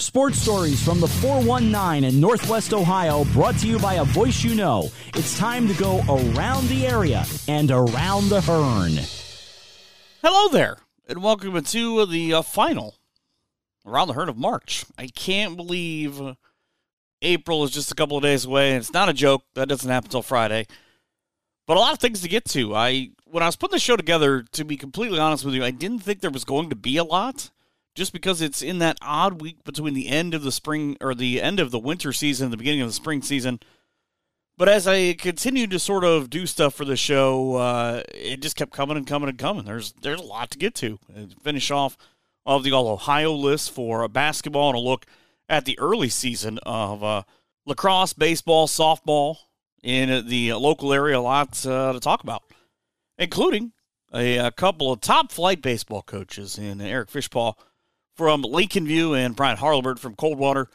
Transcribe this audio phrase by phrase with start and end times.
[0.00, 4.54] Sports stories from the 419 in Northwest Ohio, brought to you by a voice you
[4.54, 4.88] know.
[5.14, 8.92] It's time to go around the area and around the Hearn.
[10.22, 10.76] Hello there,
[11.08, 12.94] and welcome to the uh, final
[13.84, 14.84] around the Hearn of March.
[14.96, 16.22] I can't believe
[17.20, 19.42] April is just a couple of days away, and it's not a joke.
[19.56, 20.68] That doesn't happen until Friday.
[21.66, 22.72] But a lot of things to get to.
[22.72, 25.72] I when I was putting the show together, to be completely honest with you, I
[25.72, 27.50] didn't think there was going to be a lot
[27.98, 31.42] just because it's in that odd week between the end of the spring or the
[31.42, 33.58] end of the winter season and the beginning of the spring season.
[34.56, 38.56] But as I continued to sort of do stuff for the show, uh, it just
[38.56, 39.64] kept coming and coming and coming.
[39.64, 40.98] There's there's a lot to get to.
[41.14, 41.98] And finish off
[42.46, 45.04] of the All Ohio list for basketball and a look
[45.48, 47.22] at the early season of uh,
[47.66, 49.36] lacrosse, baseball, softball
[49.82, 51.18] in the local area.
[51.18, 52.42] A lot uh, to talk about,
[53.18, 53.72] including
[54.14, 57.54] a, a, couple of top flight baseball coaches in Eric Fishpaw
[58.18, 60.68] from Lincoln View and Brian Harlamert from Coldwater.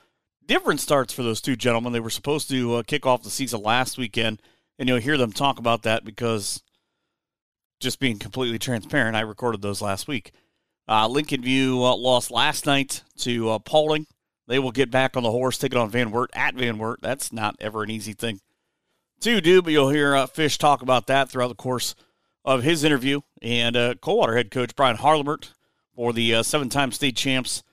[0.47, 1.91] Different starts for those two gentlemen.
[1.91, 4.41] They were supposed to uh, kick off the season last weekend,
[4.80, 6.64] and you'll hear them talk about that because,
[7.81, 10.31] just being completely transparent, I recorded those last week.
[10.88, 14.08] Uh, Lincoln View uh, lost last night to uh, Paulding.
[14.47, 16.99] They will get back on the horse, take it on Van Wert at Van Wert.
[17.02, 18.39] That's not ever an easy thing
[19.19, 21.94] to do, but you'll hear uh, Fish talk about that throughout the course
[22.45, 23.19] of his interview.
[23.41, 25.52] And uh, Coldwater head coach Brian Harlamert
[25.95, 27.63] for the uh, seven time state champs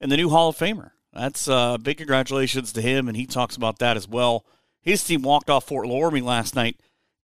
[0.00, 0.90] and the new Hall of Famer.
[1.12, 4.44] That's uh, big congratulations to him, and he talks about that as well.
[4.82, 6.78] His team walked off Fort Loramie last night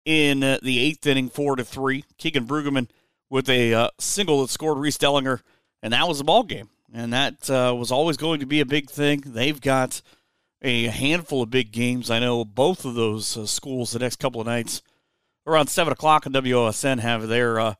[0.05, 2.03] in uh, the eighth inning, four to three.
[2.17, 2.89] Keegan Brueggemann
[3.29, 5.41] with a uh, single that scored Reese Dellinger,
[5.81, 6.69] and that was the ball game.
[6.93, 9.23] And that uh, was always going to be a big thing.
[9.25, 10.01] They've got
[10.61, 12.11] a handful of big games.
[12.11, 14.81] I know both of those uh, schools the next couple of nights
[15.45, 17.73] around seven o'clock on WOSN have their uh,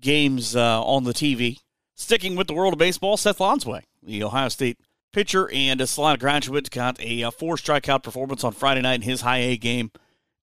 [0.00, 1.58] games on the TV.
[2.00, 4.78] Sticking with the world of baseball, Seth Lonsway, the Ohio State
[5.12, 9.02] pitcher and a Celina graduate, got a, uh, four strikeout performance on Friday night in
[9.02, 9.90] his high A game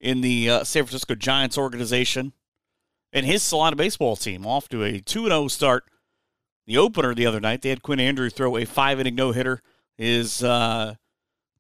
[0.01, 2.33] in the uh, San Francisco Giants organization.
[3.13, 5.85] And his Celina baseball team off to a 2 0 start.
[6.67, 9.61] The opener the other night, they had Quinn Andrew throw a five inning no hitter.
[9.97, 10.95] His uh,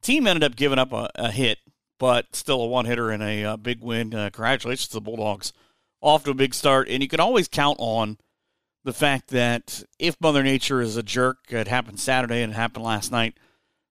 [0.01, 1.59] team ended up giving up a, a, hit,
[1.99, 4.13] but still a one hitter and a, a uh, big win.
[4.13, 5.53] Uh, congratulations to the Bulldogs.
[6.01, 6.89] Off to a big start.
[6.89, 8.17] And you can always count on
[8.85, 12.85] the fact that if Mother Nature is a jerk, it happened Saturday and it happened
[12.85, 13.35] last night,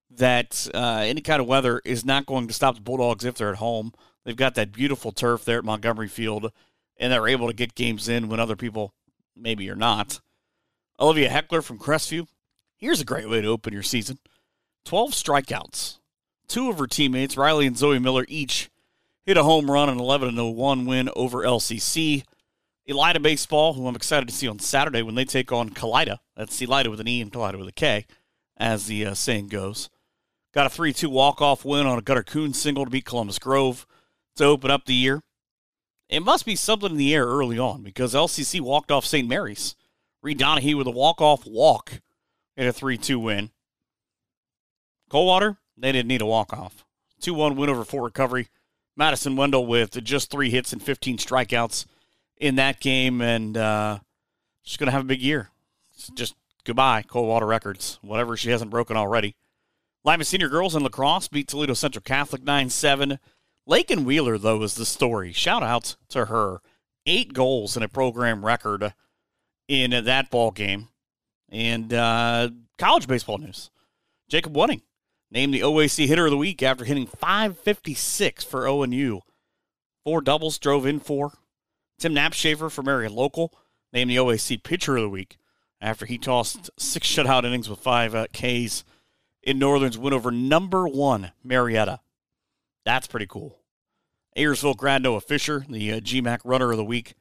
[0.09, 3.51] that uh, any kind of weather is not going to stop the Bulldogs if they're
[3.51, 3.93] at home.
[4.23, 6.49] They've got that beautiful turf there at Montgomery Field,
[6.97, 8.93] and they're able to get games in when other people
[9.35, 10.21] maybe are not.
[10.97, 12.27] Olivia Heckler from Crestview.
[12.77, 14.17] Here's a great way to open your season
[14.85, 15.99] 12 strikeouts.
[16.47, 18.69] Two of her teammates, Riley and Zoe Miller, each
[19.25, 22.23] hit a home run, an 11 1 win over LCC.
[22.87, 26.19] Elida Baseball, who I'm excited to see on Saturday when they take on Kalida.
[26.35, 28.05] That's Elida with an E and Kalida with a K,
[28.57, 29.89] as the uh, saying goes.
[30.53, 33.39] Got a 3 2 walk off win on a Gutter Coon single to beat Columbus
[33.39, 33.87] Grove
[34.35, 35.23] to open up the year.
[36.09, 39.27] It must be something in the air early on because LCC walked off St.
[39.27, 39.75] Mary's.
[40.21, 42.01] Reed Donahue with a walk off walk
[42.55, 43.49] in a 3 2 win.
[45.09, 46.85] Coldwater, they didn't need a walk off.
[47.21, 48.47] 2 1 win over Fort Recovery.
[48.95, 51.85] Madison Wendell with just three hits and 15 strikeouts
[52.37, 53.99] in that game, and uh,
[54.63, 55.49] she's going to have a big year.
[56.13, 59.35] Just goodbye, Coldwater Records, whatever she hasn't broken already.
[60.03, 63.19] Lima Senior Girls in lacrosse beat Toledo Central Catholic 9 7.
[63.65, 65.31] Lake and Wheeler, though, is the story.
[65.31, 66.61] Shout out to her.
[67.07, 68.93] Eight goals in a program record
[69.67, 70.89] in that ball game.
[71.49, 73.71] And uh, college baseball news.
[74.27, 74.81] Jacob Wuenning
[75.31, 79.21] named the OAC hitter of the week after hitting 556 for ONU.
[80.03, 81.33] Four doubles, drove in four,
[81.99, 83.53] Tim Knapshafer from area Local
[83.93, 85.37] named the OAC Pitcher of the Week
[85.79, 88.83] after he tossed six shutout innings with five uh, Ks
[89.43, 91.99] in Northern's win over number one Marietta.
[92.83, 93.59] That's pretty cool.
[94.37, 97.15] Ayersville grad Noah Fisher, the uh, GMAC Runner of the Week,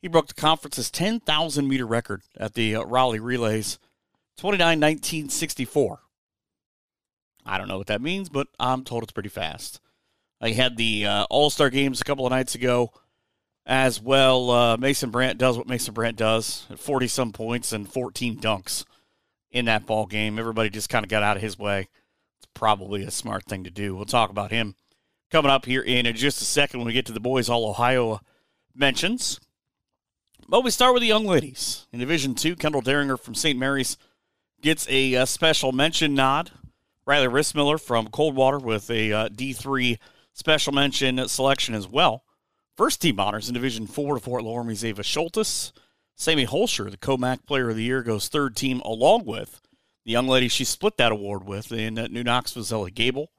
[0.00, 3.78] he broke the conference's 10,000 meter record at the uh, Raleigh Relays,
[4.38, 6.00] 29 19 64.
[7.44, 9.80] I don't know what that means, but I'm told it's pretty fast.
[10.40, 12.92] I had the uh, All Star games a couple of nights ago
[13.68, 14.50] as well.
[14.50, 18.84] Uh, Mason Brandt does what Mason Brandt does 40 some points and 14 dunks
[19.52, 20.38] in that ball game.
[20.38, 21.88] Everybody just kind of got out of his way.
[22.38, 23.94] It's probably a smart thing to do.
[23.94, 24.74] We'll talk about him
[25.30, 28.20] coming up here in just a second when we get to the boys all Ohio
[28.74, 29.38] mentions.
[30.48, 31.86] But we start with the young ladies.
[31.92, 33.58] In Division Two, Kendall Derringer from St.
[33.58, 33.98] Mary's
[34.62, 36.52] gets a, a, uh, special mention nod.
[37.04, 39.98] Riley Rissmiller from Coldwater with a uh, 3
[40.32, 42.24] special mention selection as well.
[42.78, 45.72] First team honors in Division 4 to Fort Loramie's Ava Schultes.
[46.14, 49.60] Sammy Holscher, the COMAC Player of the Year, goes third team along with
[50.04, 53.32] the young lady she split that award with in uh, New Knoxville, Ellie Gable.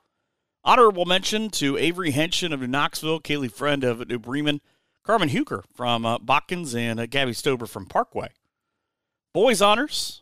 [0.66, 4.60] Honorable mention to Avery Henshin of New Knoxville, Kaylee Friend of New Bremen,
[5.06, 8.32] Carmen Huker from uh, Botkins, and uh, Gabby Stober from Parkway.
[9.34, 10.22] Boys honors,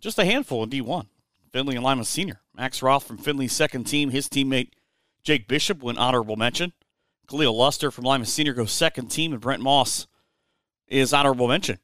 [0.00, 1.08] just a handful in D1.
[1.52, 2.40] Findlay and Lima Senior.
[2.56, 4.08] Max Roth from Findlay's second team.
[4.08, 4.70] His teammate
[5.22, 6.72] Jake Bishop went honorable mention.
[7.28, 10.06] Khalil Luster from Lima Senior goes second team, and Brent Moss
[10.88, 11.78] is honorable mention.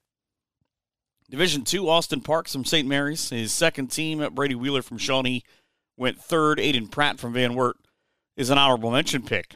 [1.31, 2.87] Division two, Austin Parks from St.
[2.87, 3.31] Mary's.
[3.31, 5.45] His second team, Brady Wheeler from Shawnee,
[5.97, 6.59] went third.
[6.59, 7.77] Aiden Pratt from Van Wert
[8.37, 9.55] is an honorable mention pick.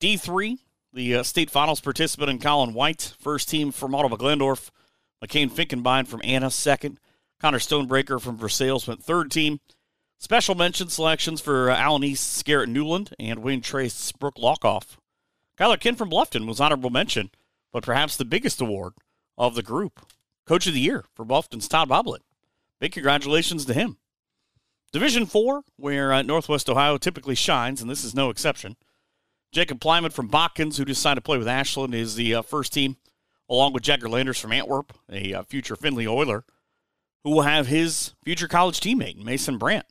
[0.00, 0.58] D3,
[0.92, 4.70] the uh, state finals participant in Colin White, first team from Ottawa Glandorf.
[5.24, 7.00] McCain Finkenbein from Anna, second.
[7.40, 9.60] Connor Stonebreaker from Versailles went third team.
[10.18, 14.96] Special mention selections for uh, Allen East, Garrett Newland, and Wayne Trace, Brooke Lockoff.
[15.58, 17.30] Kyler Kin from Bluffton was honorable mention,
[17.72, 18.94] but perhaps the biggest award
[19.36, 20.06] of the group.
[20.46, 22.22] Coach of the Year for Bluffton's Todd Boblett.
[22.80, 23.98] Big congratulations to him.
[24.92, 28.76] Division 4, where uh, Northwest Ohio typically shines, and this is no exception.
[29.52, 32.96] Jacob Plyman from Botkins, who decided to play with Ashland, is the uh, first team,
[33.48, 36.44] along with Jagger Landers from Antwerp, a uh, future Findlay Oiler,
[37.24, 39.86] who will have his future college teammate, Mason Brandt,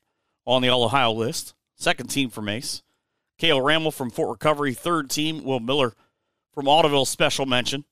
[0.46, 1.54] on the All Ohio list.
[1.76, 2.82] Second team for Mace.
[3.38, 5.44] Kale Ramel from Fort Recovery, third team.
[5.44, 5.94] Will Miller
[6.54, 7.84] from Audubon, special mention.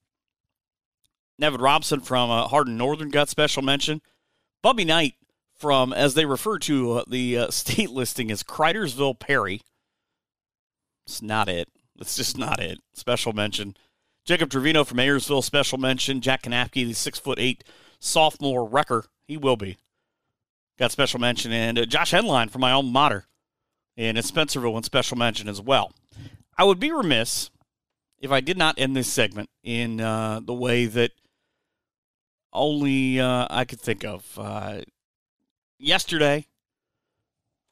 [1.37, 4.01] Nevin Robson from uh, Hardin Northern got special mention.
[4.61, 5.15] Bubby Knight
[5.55, 9.61] from, as they refer to uh, the uh, state listing, as Cridersville Perry.
[11.05, 11.67] It's not it.
[11.99, 12.79] It's just not it.
[12.93, 13.75] Special mention.
[14.25, 16.21] Jacob Trevino from Ayersville, special mention.
[16.21, 17.63] Jack Kanapke, the six foot eight
[17.99, 19.05] sophomore wrecker.
[19.27, 19.77] He will be.
[20.77, 21.51] Got special mention.
[21.51, 23.25] And uh, Josh Henline from my alma mater.
[23.95, 25.91] And in Spencerville, in special mention as well.
[26.57, 27.49] I would be remiss
[28.19, 31.11] if I did not end this segment in uh, the way that
[32.51, 34.25] only uh, I could think of.
[34.37, 34.81] Uh,
[35.79, 36.47] yesterday,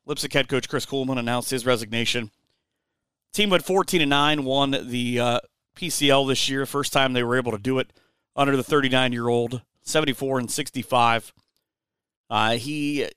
[0.05, 2.31] Leipsic head coach Chris Coolman announced his resignation.
[3.33, 5.39] Team went 14 and 9, won the uh,
[5.75, 6.65] PCL this year.
[6.65, 7.93] First time they were able to do it
[8.35, 11.33] under the 39 year old, 74 and 65.
[12.31, 13.09] Uh, he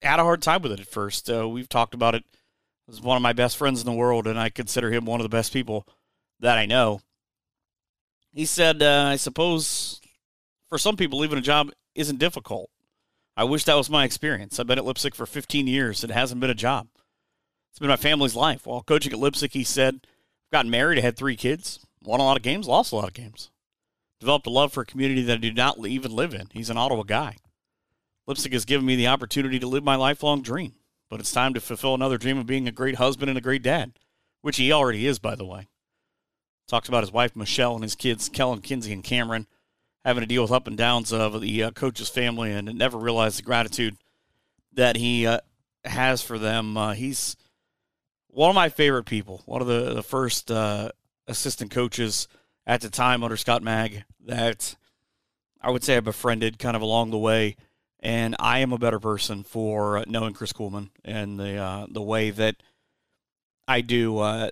[0.00, 1.30] had a hard time with it at first.
[1.30, 2.24] Uh, we've talked about it.
[2.86, 5.24] He's one of my best friends in the world, and I consider him one of
[5.24, 5.86] the best people
[6.40, 7.02] that I know.
[8.32, 10.00] He said, uh, I suppose
[10.70, 12.70] for some people, leaving a job isn't difficult.
[13.36, 14.58] I wish that was my experience.
[14.58, 16.02] I've been at Leipsic for 15 years.
[16.02, 16.88] It hasn't been a job.
[17.70, 18.66] It's been my family's life.
[18.66, 22.24] While coaching at Leipsic, he said, I've gotten married, I had three kids, won a
[22.24, 23.50] lot of games, lost a lot of games.
[24.20, 26.48] Developed a love for a community that I do not even live in.
[26.52, 27.36] He's an Ottawa guy.
[28.28, 30.74] Leipsic has given me the opportunity to live my lifelong dream,
[31.08, 33.62] but it's time to fulfill another dream of being a great husband and a great
[33.62, 33.92] dad,
[34.42, 35.66] which he already is, by the way.
[36.68, 39.46] Talks about his wife, Michelle, and his kids, Kellen, Kinsey, and Cameron
[40.04, 43.38] having to deal with up and downs of the uh, coach's family and never realized
[43.38, 43.96] the gratitude
[44.74, 45.40] that he uh,
[45.84, 46.76] has for them.
[46.76, 47.34] Uh, he's
[48.28, 50.90] one of my favorite people, one of the, the first uh,
[51.26, 52.28] assistant coaches
[52.66, 54.76] at the time under Scott Mag that
[55.62, 57.56] I would say I befriended kind of along the way.
[58.00, 62.30] And I am a better person for knowing Chris Coolman and the uh, the way
[62.30, 62.56] that
[63.66, 64.50] I do uh,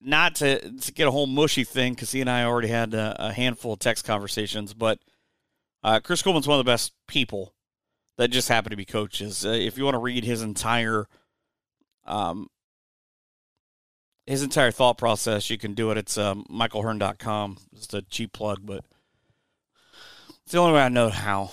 [0.00, 3.16] not to, to get a whole mushy thing because he and I already had a,
[3.18, 4.98] a handful of text conversations, but
[5.82, 7.54] uh, Chris Coolman's one of the best people
[8.16, 9.44] that just happen to be coaches.
[9.44, 11.06] Uh, if you want to read his entire
[12.06, 12.48] um,
[14.26, 15.98] his entire thought process, you can do it.
[15.98, 17.58] It's um, michaelhearn.com.
[17.72, 18.84] It's a cheap plug, but
[20.44, 21.50] it's the only way I know how.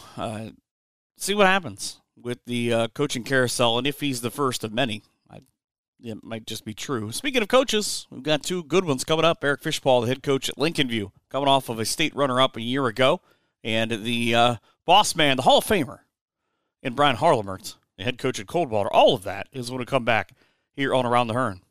[1.17, 5.03] See what happens with the uh, coaching carousel, and if he's the first of many
[6.03, 7.11] it might just be true.
[7.11, 9.43] Speaking of coaches, we've got two good ones coming up.
[9.43, 12.61] Eric Fishpaw, the head coach at Lincoln View, coming off of a state runner-up a
[12.61, 13.21] year ago,
[13.63, 14.55] and the uh,
[14.85, 15.99] boss man, the Hall of Famer,
[16.83, 18.91] and Brian Harlamert, the head coach at Coldwater.
[18.91, 20.33] All of that is going to come back
[20.71, 21.61] here on Around the Hearn.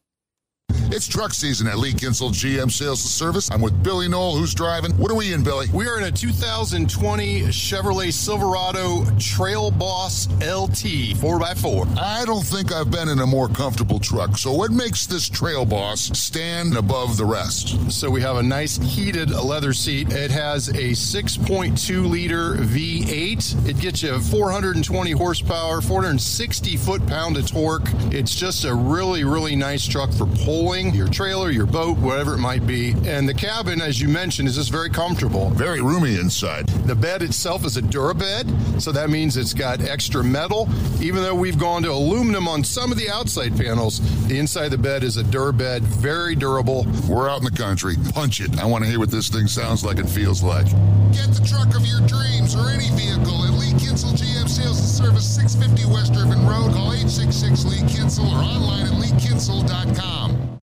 [0.88, 3.50] It's truck season at Lee Kinsel GM Sales and Service.
[3.50, 4.92] I'm with Billy Knoll, who's driving.
[4.92, 5.66] What are we in, Billy?
[5.74, 11.98] We are in a 2020 Chevrolet Silverado Trail Boss LT 4x4.
[11.98, 14.38] I don't think I've been in a more comfortable truck.
[14.38, 17.90] So, what makes this Trail Boss stand above the rest?
[17.90, 20.12] So, we have a nice heated leather seat.
[20.12, 23.68] It has a 6.2 liter V8.
[23.68, 27.88] It gets you 420 horsepower, 460 foot pound of torque.
[28.12, 32.38] It's just a really, really nice truck for pulling your trailer, your boat, whatever it
[32.38, 32.92] might be.
[33.06, 35.48] And the cabin, as you mentioned, is just very comfortable.
[35.50, 36.68] Very roomy inside.
[36.86, 40.68] The bed itself is a Durabed, so that means it's got extra metal.
[41.00, 44.70] Even though we've gone to aluminum on some of the outside panels, the inside of
[44.72, 46.86] the bed is a Durabed, very durable.
[47.08, 47.96] We're out in the country.
[48.12, 48.58] Punch it.
[48.58, 50.66] I want to hear what this thing sounds like and feels like.
[51.12, 54.88] Get the truck of your dreams or any vehicle at Lee Kinsel GM Sales and
[54.88, 55.24] Service.
[55.24, 56.72] service, 650 West Irvin Road.
[56.74, 60.60] Call 866 Lee Kinsel or online at leekinsel.com.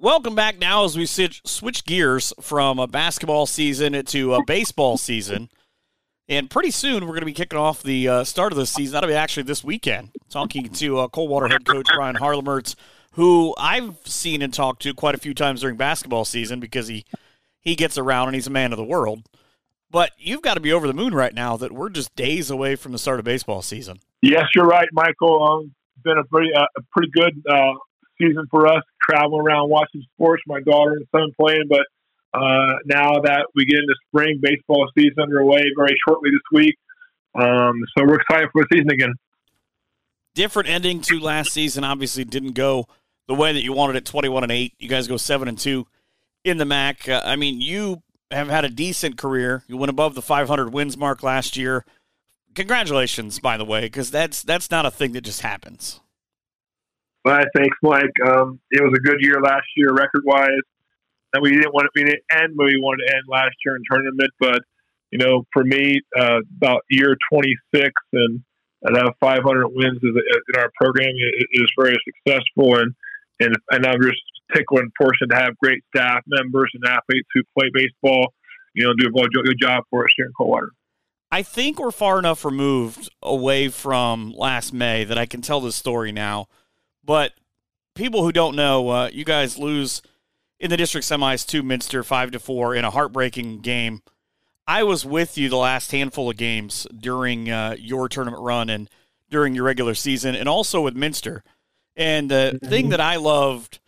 [0.00, 5.48] Welcome back now as we switch gears from a basketball season to a baseball season.
[6.28, 8.92] And pretty soon we're going to be kicking off the uh, start of the season.
[8.92, 10.10] That'll be actually this weekend.
[10.30, 12.76] Talking to uh, Coldwater head coach Brian Harlemertz,
[13.14, 17.04] who I've seen and talked to quite a few times during basketball season because he
[17.60, 19.24] he gets around and he's a man of the world.
[19.90, 22.76] But you've got to be over the moon right now that we're just days away
[22.76, 23.98] from the start of baseball season.
[24.22, 25.42] Yes, you're right, Michael.
[25.42, 25.74] Um,
[26.04, 27.72] been a pretty uh, pretty good uh,
[28.20, 30.42] season for us, traveling around watching sports.
[30.46, 31.86] My daughter and son playing, but
[32.34, 36.76] uh, now that we get into spring baseball season underway very shortly this week,
[37.34, 39.14] um, so we're excited for the season again.
[40.34, 41.84] Different ending to last season.
[41.84, 42.86] Obviously, didn't go
[43.26, 44.04] the way that you wanted it.
[44.04, 44.74] Twenty-one and eight.
[44.78, 45.86] You guys go seven and two
[46.44, 47.08] in the MAC.
[47.08, 49.64] Uh, I mean, you have had a decent career.
[49.66, 51.84] You went above the 500 wins mark last year.
[52.54, 56.00] Congratulations, by the way, because that's that's not a thing that just happens.
[57.28, 58.16] Well, thanks, Mike.
[58.26, 60.64] Um, it was a good year last year, record wise.
[61.34, 63.76] And we didn't want to, we didn't end where we wanted to end last year
[63.76, 64.62] in tournament, but
[65.10, 68.42] you know, for me, uh, about year 26 and
[68.80, 70.14] and have 500 wins in
[70.56, 71.10] our program
[71.52, 72.94] is very successful, and
[73.40, 74.22] and and I'm just
[74.54, 78.32] tickled and fortunate to have great staff members and athletes who play baseball.
[78.72, 80.70] You know, do a good job for us here in Coldwater.
[81.30, 85.76] I think we're far enough removed away from last May that I can tell this
[85.76, 86.46] story now.
[87.04, 87.32] But
[87.94, 90.02] people who don't know, uh, you guys lose
[90.60, 94.02] in the district semis to Minster five to four in a heartbreaking game.
[94.66, 98.90] I was with you the last handful of games during uh, your tournament run and
[99.30, 101.42] during your regular season, and also with Minster.
[101.96, 102.68] And the mm-hmm.
[102.68, 103.78] thing that I loved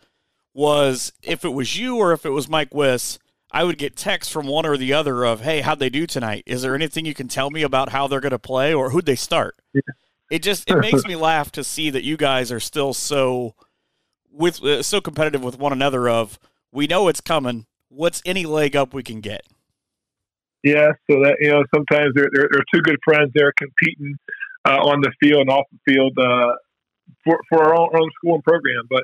[0.53, 3.19] was if it was you or if it was Mike Wiss,
[3.51, 6.43] I would get texts from one or the other of, "Hey, how'd they do tonight?
[6.45, 9.05] Is there anything you can tell me about how they're going to play or who'd
[9.05, 9.81] they start?" Yeah.
[10.31, 13.53] It just it makes me laugh to see that you guys are still so
[14.31, 16.09] with uh, so competitive with one another.
[16.09, 16.39] Of
[16.71, 17.67] we know it's coming.
[17.89, 19.41] What's any leg up we can get?
[20.63, 24.15] Yeah, so that you know sometimes there there, are two good friends there competing
[24.65, 26.53] uh, on the field and off the field uh,
[27.23, 29.03] for for our own, our own school and program, but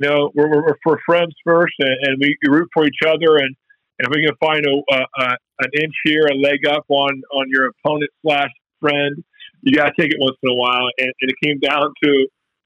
[0.00, 3.36] you know, we're, we're, we're friends first, and, and we root for each other.
[3.36, 3.54] And,
[3.98, 7.46] and if we can find a, a, an inch here, a leg up on on
[7.48, 8.50] your opponent slash
[8.80, 9.22] friend,
[9.64, 10.88] you got to take it once in a while.
[10.98, 12.10] And, and, it came down to,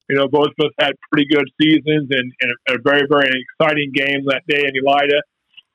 [0.09, 3.31] you know, both of us had pretty good seasons and, and a, a, very very
[3.31, 5.21] exciting game that day in Elida.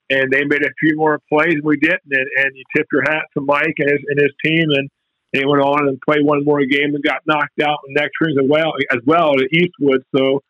[0.10, 3.04] And they made a few more plays and we didn't, and, and you tip your
[3.04, 4.90] hat to Mike and his, and his team, and
[5.32, 8.38] they went on and played one more game and got knocked out in next rings
[8.38, 10.04] as well as well at Eastwood.
[10.16, 10.44] So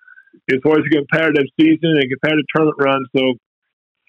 [0.47, 3.05] it's always a competitive season and competitive tournament run.
[3.15, 3.33] So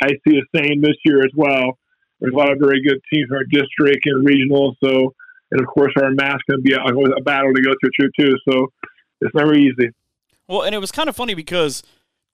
[0.02, 1.78] I see the same this year as well.
[2.20, 4.74] There's a lot of very good teams in our district and regional.
[4.82, 5.14] So,
[5.50, 8.36] and of course, our MAC's going to be a, a battle to go through too.
[8.48, 8.72] So
[9.20, 9.90] it's never easy.
[10.48, 11.82] Well, and it was kind of funny because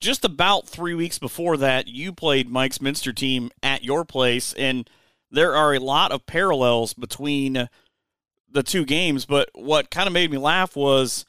[0.00, 4.88] just about three weeks before that, you played Mike's Minster team at your place, and
[5.30, 7.68] there are a lot of parallels between
[8.50, 9.26] the two games.
[9.26, 11.24] But what kind of made me laugh was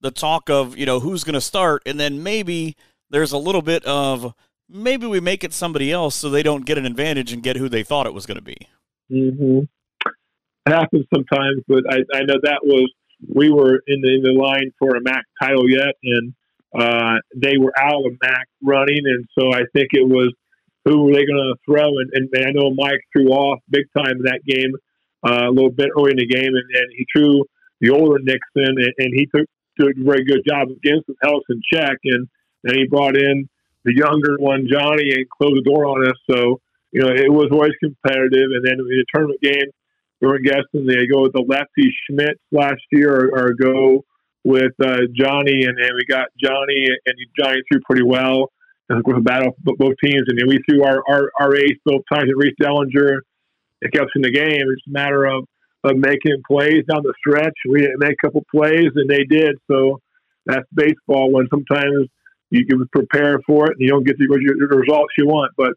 [0.00, 2.76] the talk of you know who's going to start, and then maybe
[3.10, 4.34] there's a little bit of
[4.68, 7.68] maybe we make it somebody else so they don't get an advantage and get who
[7.68, 8.68] they thought it was going to be.
[9.10, 9.60] Mm-hmm.
[10.66, 12.90] Happens sometimes, but I, I know that was
[13.28, 16.34] we were in the in the line for a MAC title yet, and
[16.74, 20.32] uh, they were out of MAC running, and so I think it was
[20.84, 24.16] who were they going to throw, and, and, I know Mike threw off big time
[24.18, 24.74] in that game
[25.26, 27.44] uh, a little bit early in the game, and, and he threw
[27.80, 31.42] the older Nixon, and, and he took did a very good job against some health
[31.48, 31.96] in check.
[32.04, 32.28] And
[32.62, 33.48] then he brought in
[33.84, 36.16] the younger one, Johnny, and closed the door on us.
[36.30, 36.60] So,
[36.92, 38.50] you know, it was always competitive.
[38.54, 39.70] And then in the tournament game,
[40.24, 44.04] we were guessing they go with the lefty Schmidt last year or, or go
[44.42, 45.64] with uh, Johnny.
[45.64, 48.50] And then we got Johnny, and Johnny threw pretty well.
[48.88, 50.22] And of course, a battle both teams.
[50.28, 53.18] And we threw our, our, our ace both times at Reese Dellinger.
[53.82, 54.62] It kept us in the game.
[54.62, 55.44] It's a matter of
[55.84, 57.52] of making plays down the stretch.
[57.68, 59.56] We didn't make a couple plays, and they did.
[59.70, 60.00] So
[60.46, 61.30] that's baseball.
[61.30, 62.08] When sometimes
[62.48, 65.74] you can prepare for it and you don't get the, the results you want, but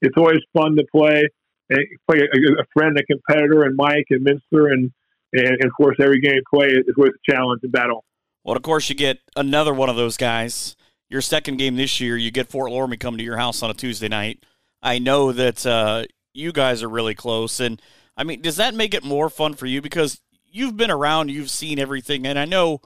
[0.00, 1.28] it's always fun to play
[1.70, 4.90] and play a, a friend, a competitor, and Mike and Minster, and,
[5.32, 8.04] and of course every game play is always a challenge and battle.
[8.44, 10.76] Well, of course, you get another one of those guys.
[11.08, 13.74] Your second game this year, you get Fort Loramie come to your house on a
[13.74, 14.44] Tuesday night.
[14.82, 17.80] I know that uh, you guys are really close, and
[18.16, 21.50] I mean, does that make it more fun for you because you've been around, you've
[21.50, 22.80] seen everything, and I know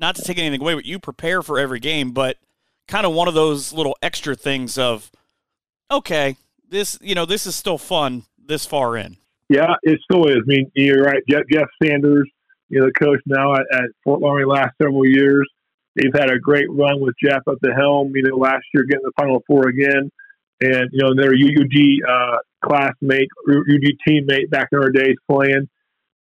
[0.00, 2.36] not to take anything away, but you prepare for every game, but
[2.86, 5.10] kind of one of those little extra things of
[5.90, 6.36] okay,
[6.70, 9.16] this you know this is still fun this far in.
[9.48, 10.36] Yeah, it still is.
[10.36, 11.22] I mean, you're right.
[11.28, 12.28] Jeff, Jeff Sanders
[12.68, 15.48] you know, the coach now at, at Fort Loramie last several years.
[15.94, 18.12] They've had a great run with Jeff at the helm.
[18.14, 20.10] You know, last year getting the Final Four again,
[20.60, 25.68] and you know their UUG uh, classmate, UUG teammate back in our days playing.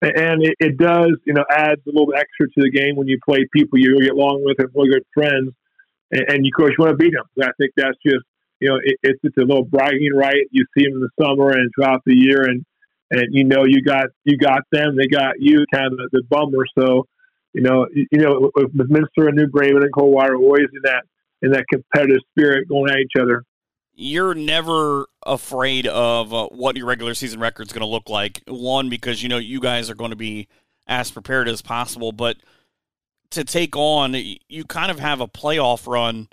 [0.03, 3.19] And it, it does, you know, adds a little extra to the game when you
[3.27, 5.53] play people you get along with and really good friends,
[6.13, 7.25] and, and of course, you want to beat them.
[7.43, 8.25] I think that's just,
[8.61, 10.47] you know, it, it's just a little bragging right.
[10.51, 12.65] You see them in the summer and throughout the year, and
[13.11, 16.65] and you know you got you got them, they got you, kind of the, bummer.
[16.79, 17.07] So,
[17.53, 21.05] you know, you, you know, with Minster and New Bremen and Coldwater, always in that
[21.43, 23.45] in that competitive spirit going at each other
[23.97, 28.43] you're never afraid of uh, what your regular season record is going to look like.
[28.47, 30.49] One, because you know you guys are going to be
[30.87, 32.37] as prepared as possible, but
[33.31, 34.15] to take on,
[34.49, 36.29] you kind of have a playoff run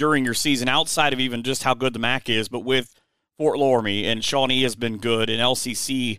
[0.00, 2.92] during your season outside of even just how good the MAC is, but with
[3.38, 6.18] Fort Loramie and Shawnee has been good, and LCC,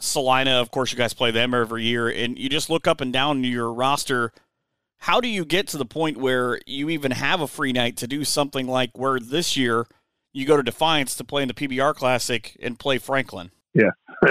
[0.00, 3.12] Celina, of course, you guys play them every year, and you just look up and
[3.12, 4.32] down your roster
[5.02, 8.06] how do you get to the point where you even have a free night to
[8.06, 9.84] do something like where this year
[10.32, 13.50] you go to Defiance to play in the PBR Classic and play Franklin?
[13.74, 13.90] Yeah,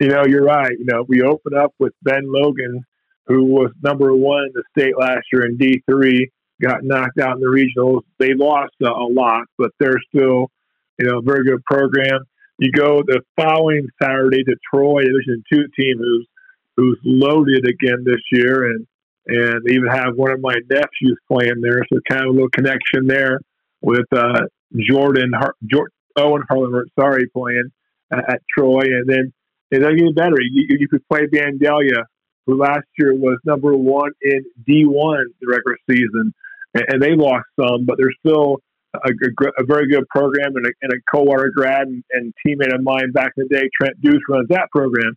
[0.00, 0.70] you know you're right.
[0.70, 2.82] You know we open up with Ben Logan,
[3.26, 7.36] who was number one in the state last year in D three, got knocked out
[7.36, 8.02] in the regionals.
[8.18, 10.50] They lost a, a lot, but they're still
[10.98, 12.20] you know a very good program.
[12.58, 16.28] You go the following Saturday to Troy Division two team, who's
[16.76, 18.86] who's loaded again this year, and
[19.26, 21.82] and even have one of my nephews playing there.
[21.92, 23.40] So kind of a little connection there
[23.80, 24.42] with uh,
[24.76, 25.54] Jordan, Har-
[26.16, 27.70] Owen Harlan, sorry, playing
[28.12, 28.82] at, at Troy.
[28.82, 29.32] And then
[29.70, 30.36] it doesn't get better.
[30.40, 32.04] You, you could play Vandalia,
[32.46, 36.32] who last year was number one in D1 the regular season,
[36.74, 38.58] and, and they lost some, but they're still
[38.94, 42.74] a, a, a very good program and a, and a Coldwater grad and, and teammate
[42.74, 45.14] of mine back in the day, Trent Deuce, runs that program.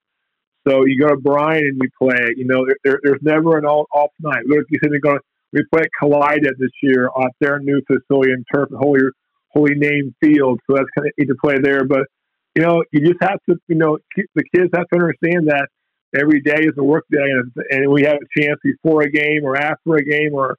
[0.68, 2.34] So you go to Bryan and we play.
[2.38, 4.46] You know, there, there's never an all, off night.
[4.46, 5.20] Look, you said they're going.
[5.52, 9.02] We play at this year at their new facility in Turf Holy
[9.50, 10.60] Holy Name Field.
[10.66, 11.86] So that's kind of neat to play there.
[11.86, 12.08] But
[12.56, 13.58] you know, you just have to.
[13.68, 15.68] You know, the kids have to understand that
[16.16, 19.44] every day is a work day, and, and we have a chance before a game
[19.44, 20.58] or after a game or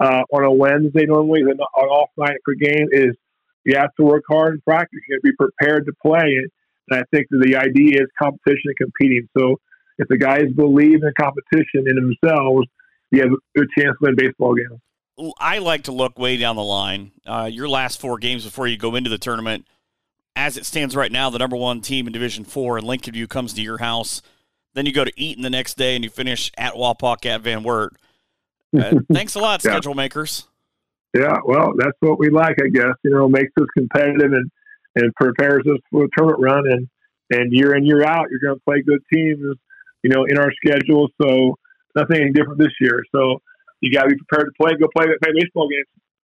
[0.00, 3.14] uh, on a Wednesday normally an, off night for game is
[3.64, 5.00] you have to work hard in practice.
[5.08, 6.50] You have to be prepared to play it
[6.88, 9.28] and I think that the idea is competition and competing.
[9.36, 9.60] So
[9.98, 12.66] if the guys believe in competition in themselves,
[13.10, 14.80] you have a chance to win baseball games.
[15.38, 17.12] I like to look way down the line.
[17.24, 19.66] Uh, your last four games before you go into the tournament,
[20.34, 23.28] as it stands right now, the number one team in Division Four and Lincoln View
[23.28, 24.20] comes to your house.
[24.74, 27.62] Then you go to Eaton the next day, and you finish at Wapak at Van
[27.62, 27.92] Wert.
[28.76, 29.72] Uh, thanks a lot, yeah.
[29.72, 30.46] schedule makers.
[31.14, 32.94] Yeah, well, that's what we like, I guess.
[33.04, 34.50] You know, makes us competitive and
[34.96, 36.64] and prepares us for a tournament run.
[36.70, 36.88] And
[37.30, 39.40] and year in year out, you're going to play good teams,
[40.02, 41.08] you know, in our schedule.
[41.20, 41.56] So
[41.94, 43.00] nothing any different this year.
[43.14, 43.40] So
[43.80, 44.72] you got to be prepared to play.
[44.78, 45.86] Go play play baseball games.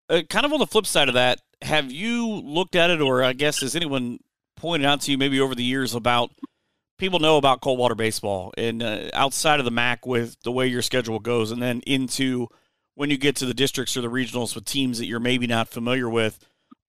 [0.09, 3.23] Uh, kind of on the flip side of that, have you looked at it, or
[3.23, 4.19] I guess has anyone
[4.55, 6.31] pointed out to you maybe over the years about
[6.97, 10.81] people know about Coldwater baseball and uh, outside of the MAC with the way your
[10.81, 12.47] schedule goes, and then into
[12.95, 15.67] when you get to the districts or the regionals with teams that you're maybe not
[15.67, 16.39] familiar with,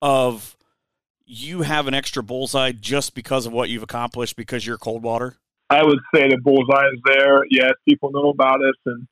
[0.01, 0.57] of
[1.27, 5.37] you have an extra bullseye just because of what you've accomplished because you're Coldwater?
[5.69, 7.41] I would say the bullseye is there.
[7.51, 9.07] Yes, people know about us, and,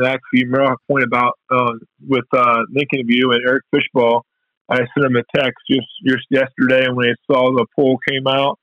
[0.00, 1.72] actually, remember a point about uh,
[2.06, 4.20] with uh, Lincoln View and Eric Fishpaw.
[4.68, 8.28] I sent him a text just just yesterday, and when I saw the poll came
[8.28, 8.58] out,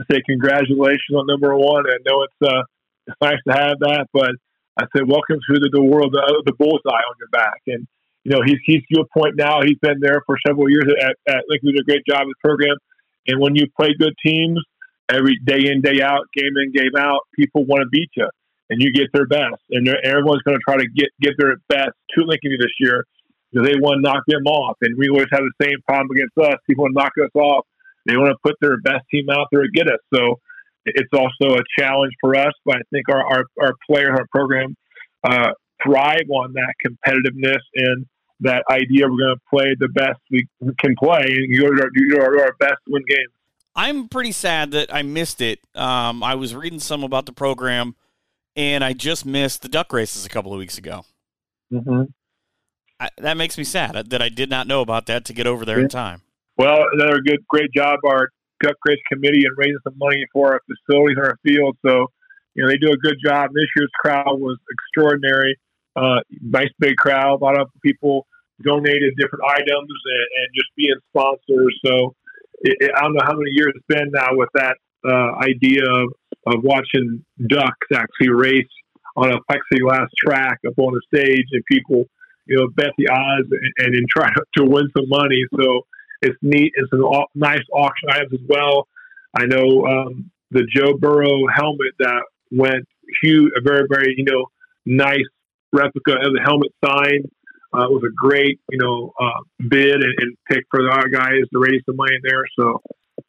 [0.00, 2.62] I said, "Congratulations on number one." I know it's uh,
[3.06, 4.32] it's nice to have that, but
[4.76, 7.86] I said, "Welcome to the, the world of the bullseye on your back." And
[8.24, 9.62] you know, he's he's to a point now.
[9.62, 11.72] He's been there for several years at, at Lincoln.
[11.72, 12.76] Did a great job with the program.
[13.28, 14.60] And when you play good teams
[15.08, 18.28] every day in day out, game in game out, people want to beat you,
[18.70, 19.62] and you get their best.
[19.70, 23.04] And everyone's going to try to get get their best to Lincoln this year
[23.52, 24.76] they want to knock them off.
[24.82, 26.58] And we always have the same problem against us.
[26.66, 27.64] People want to knock us off.
[28.06, 30.00] They want to put their best team out there to get us.
[30.14, 30.40] So
[30.84, 32.52] it's also a challenge for us.
[32.64, 34.76] But I think our our, our players, our program,
[35.24, 35.50] uh,
[35.84, 38.06] thrive on that competitiveness and
[38.40, 40.46] that idea we're going to play the best we
[40.78, 43.32] can play and you are you are our best to win games.
[43.74, 45.60] I'm pretty sad that I missed it.
[45.74, 47.94] Um, I was reading some about the program,
[48.56, 51.04] and I just missed the duck races a couple of weeks ago.
[51.70, 52.04] Mm-hmm.
[52.98, 55.66] I, that makes me sad that I did not know about that to get over
[55.66, 55.84] there yeah.
[55.84, 56.22] in time.
[56.58, 58.28] Well, another good, great job our
[58.62, 61.76] duck race committee and raising some money for our facilities and our field.
[61.84, 62.06] So,
[62.54, 63.50] you know, they do a good job.
[63.54, 65.56] This year's crowd was extraordinary
[65.96, 67.40] uh, nice big crowd.
[67.40, 68.26] A lot of people
[68.62, 71.80] donated different items and, and just being sponsors.
[71.84, 72.14] So
[72.60, 75.82] it, it, I don't know how many years it's been now with that uh, idea
[75.82, 76.12] of,
[76.46, 78.68] of watching ducks actually race
[79.16, 82.04] on a plexiglass track up on the stage, and people,
[82.44, 85.42] you know, bet the odds and, and, and try to win some money.
[85.58, 85.86] So
[86.22, 86.72] it's neat.
[86.74, 88.88] It's a nice auction items as well.
[89.38, 92.86] I know um, the Joe Burrow helmet that went
[93.22, 94.46] huge, a very, very, you know,
[94.84, 95.26] nice
[95.72, 97.24] replica of the helmet sign.
[97.72, 101.58] Uh, was a great, you know, uh, bid and, and, pick for our guys to
[101.58, 102.44] raise the money there.
[102.58, 102.80] So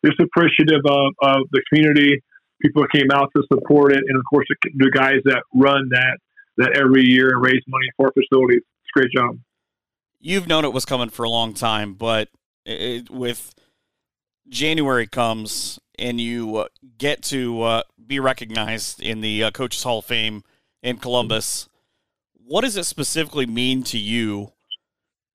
[0.05, 2.21] just appreciative of, of the community.
[2.61, 6.17] People came out to support it, and of course the, the guys that run that
[6.57, 8.61] that every year and raise money for facilities.
[8.61, 9.37] It's a great job.
[10.19, 12.29] You've known it was coming for a long time, but
[12.67, 13.55] it, with
[14.49, 19.99] January comes and you uh, get to uh, be recognized in the uh, Coaches Hall
[19.99, 20.43] of Fame
[20.83, 21.67] in Columbus,
[22.33, 24.53] what does it specifically mean to you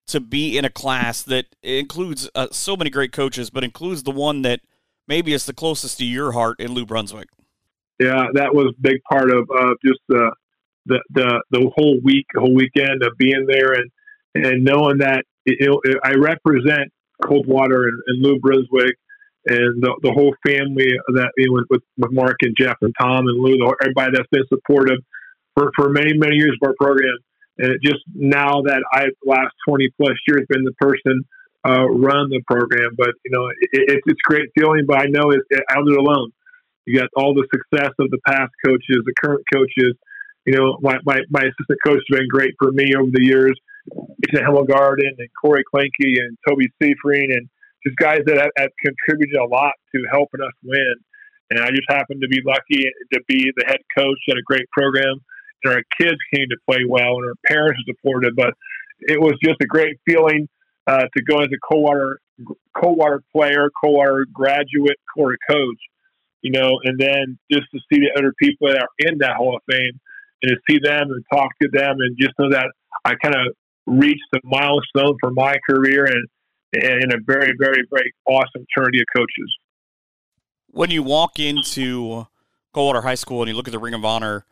[0.07, 4.11] to be in a class that includes uh, so many great coaches, but includes the
[4.11, 4.61] one that
[5.07, 7.29] maybe is the closest to your heart in Lou Brunswick?
[7.99, 10.33] Yeah, that was a big part of uh, just the,
[10.87, 13.91] the the the whole week, whole weekend of being there and
[14.35, 16.91] and knowing that it, it, I represent
[17.23, 18.97] Coldwater and, and Lou Brunswick
[19.47, 23.27] and the, the whole family that you know, with, with Mark and Jeff and Tom
[23.27, 24.99] and Lou, everybody that's been supportive
[25.55, 27.17] for, for many, many years of our program.
[27.59, 31.25] And it just now that I've last 20 plus years been the person
[31.65, 35.31] uh, run the program, but you know, it, it, it's great feeling, but I know
[35.31, 36.33] it's it, out it alone.
[36.87, 39.95] You got all the success of the past coaches, the current coaches.
[40.45, 43.55] You know, my, my, my assistant coach has been great for me over the years.
[43.91, 47.49] Ethan Himmelgarden and Corey Klenke and Toby Seifring and
[47.85, 50.95] just guys that have, have contributed a lot to helping us win.
[51.51, 54.69] And I just happened to be lucky to be the head coach at a great
[54.71, 55.21] program
[55.65, 58.35] and our kids came to play well, and our parents supported.
[58.37, 58.55] But
[59.01, 60.49] it was just a great feeling
[60.87, 62.19] uh, to go as a Coldwater
[62.77, 65.79] Coldwater player, Coldwater graduate, Coldwater coach.
[66.43, 69.57] You know, and then just to see the other people that are in that Hall
[69.57, 70.01] of Fame,
[70.43, 72.67] and to see them and talk to them, and just know that
[73.05, 73.55] I kind of
[73.87, 76.29] reached the milestone for my career, and
[76.75, 79.57] and a very, very, very awesome trinity of coaches.
[80.69, 82.27] When you walk into
[82.73, 84.47] Coldwater High School and you look at the Ring of Honor,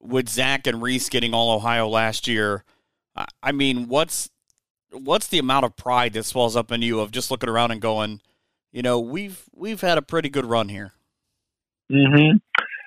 [0.00, 2.64] with Zach and Reese getting all Ohio last year,
[3.42, 4.30] I mean, what's
[4.90, 7.80] what's the amount of pride that swells up in you of just looking around and
[7.80, 8.20] going,
[8.72, 10.92] you know, we've we've had a pretty good run here.
[11.90, 12.38] Mm-hmm.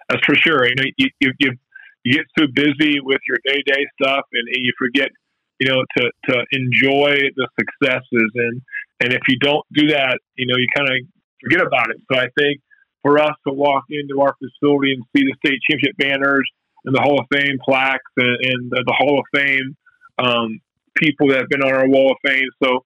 [0.09, 0.67] That's for sure.
[0.67, 1.51] You know, you you, you,
[2.03, 5.09] you get so busy with your day to day stuff, and you forget,
[5.59, 8.31] you know, to to enjoy the successes.
[8.35, 8.61] And
[8.99, 10.95] and if you don't do that, you know, you kind of
[11.41, 11.97] forget about it.
[12.11, 12.61] So I think
[13.01, 16.49] for us to walk into our facility and see the state championship banners
[16.85, 19.75] and the Hall of Fame plaques and, and the, the, Hall of Fame
[20.17, 20.59] um,
[20.95, 22.49] people that have been on our Wall of Fame.
[22.63, 22.85] So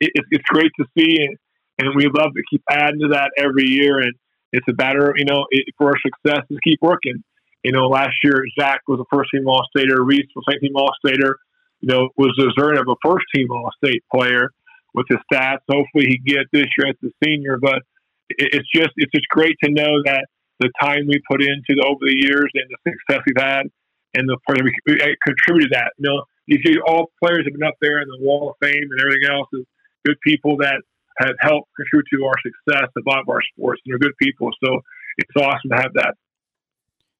[0.00, 1.36] it, it's great to see, and,
[1.78, 4.00] and, we love to keep adding to that every year.
[4.00, 4.14] And
[4.52, 7.22] it's a matter, you know, it, for our success to keep working.
[7.62, 10.76] You know, last year Zach was a first team All Stater, Reese was second team
[10.76, 11.38] All Stater.
[11.80, 14.50] You know, was deserving of a first team All State player
[14.94, 15.60] with his stats.
[15.70, 17.58] Hopefully, he get this year as a senior.
[17.60, 17.82] But
[18.30, 20.26] it, it's just it's just great to know that
[20.60, 23.66] the time we put into the, over the years and the success we've had
[24.14, 25.92] and the part that we, we contributed that.
[25.98, 28.88] You know, you see all players have been up there in the Wall of Fame
[28.90, 29.64] and everything else is
[30.04, 30.80] good people that
[31.18, 34.50] have helped contribute to our success of lot of our sports and they're good people.
[34.64, 34.80] So
[35.18, 36.14] it's awesome to have that.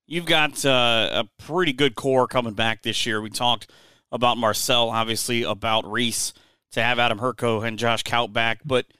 [0.07, 3.21] You've got uh, a pretty good core coming back this year.
[3.21, 3.71] We talked
[4.13, 6.33] about Marcel, obviously, about Reese
[6.73, 8.87] to have Adam Herko and Josh Kaup back, but–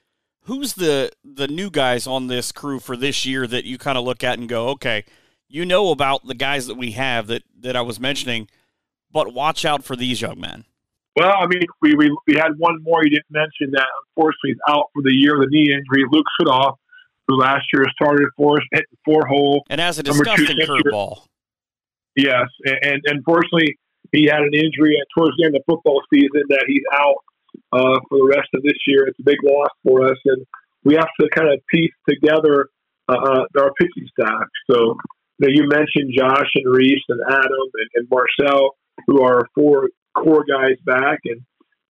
[0.47, 4.05] who's the the new guys on this crew for this year that you kind of
[4.05, 5.05] look at and go, okay,
[5.49, 8.49] you know about the guys that we have that that I was mentioning,
[9.13, 10.65] but watch out for these young men.
[11.17, 14.59] Well, I mean, we, we, we had one more you didn't mention that unfortunately is
[14.69, 16.05] out for the year with a knee injury.
[16.11, 16.77] Luke Sudoff,
[17.27, 19.65] who last year started for us, hit four hole.
[19.71, 21.25] And as a disgusting curveball.
[22.17, 23.79] Yes, and, and unfortunately,
[24.13, 27.25] he had an injury towards the end of the football season that he's out
[27.73, 29.07] uh, for the rest of this year.
[29.07, 30.45] It's a big loss for us, and
[30.85, 32.69] we have to kind of piece together
[33.09, 34.49] uh, uh our pitching staff.
[34.71, 34.97] So
[35.39, 39.91] you, know, you mentioned Josh and Reese and Adam and, and Marcel, who are four
[40.15, 41.41] core guys back, and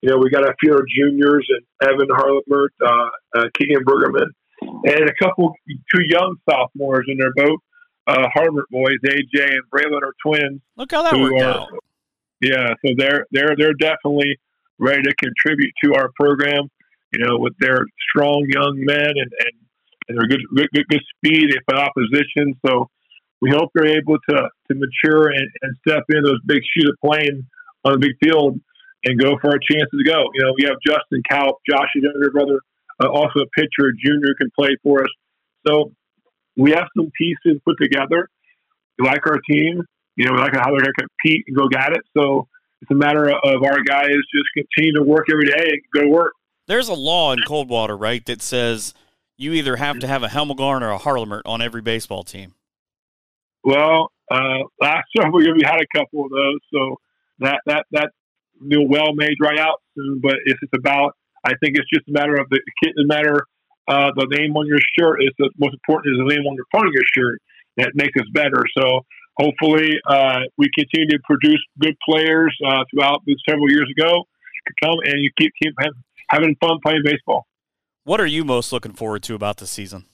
[0.02, 3.84] you know we got a few of our juniors and Evan Harlamert, uh, uh, Keegan
[3.86, 4.30] Brueggemann,
[4.62, 5.54] and a couple
[5.94, 7.60] two young sophomores, and they're both
[8.08, 8.98] uh, Harlamert boys.
[9.06, 10.62] AJ and Braylon are twins.
[10.76, 11.70] Look how that worked are, out.
[12.42, 14.38] Yeah, so they're they're they're definitely
[14.78, 16.70] ready to contribute to our program.
[17.14, 19.56] You know, with their strong young men and and,
[20.10, 22.54] and their good, good good speed put opposition.
[22.66, 22.90] So
[23.42, 26.98] we hope they're able to to mature and, and step into those big shoes of
[27.10, 27.48] playing
[27.86, 28.60] on a big field
[29.06, 30.24] and go for our chances to go.
[30.34, 32.60] You know, we have Justin Kaup, Josh's younger brother,
[33.02, 35.10] uh, also a pitcher, junior can play for us.
[35.68, 35.92] So
[36.58, 38.30] we have some pieces put together.
[38.98, 39.84] We like our team.
[40.16, 42.02] You know, like how they're going to compete and go get it.
[42.16, 42.48] So
[42.82, 46.10] it's a matter of our guys just continue to work every day and go to
[46.10, 46.34] work.
[46.68, 48.94] There's a law in Coldwater, right, that says
[49.38, 52.54] you either have to have a Hemmelgarn or a Harlamert on every baseball team.
[53.64, 56.96] Well, uh, last years we had a couple of those, so
[57.40, 58.10] that that that
[58.62, 60.20] new well may dry out soon.
[60.22, 63.46] But if it's about, I think it's just a matter of the the matter
[63.88, 66.66] uh, the name on your shirt is the most important is the name on the
[66.72, 67.42] front of your shirt
[67.78, 68.64] that makes us better.
[68.78, 69.06] So
[69.38, 74.24] hopefully uh, we continue to produce good players uh, throughout the several years ago
[74.68, 75.74] to come, and you keep keep
[76.30, 77.46] having fun playing baseball.
[78.04, 80.06] What are you most looking forward to about the season?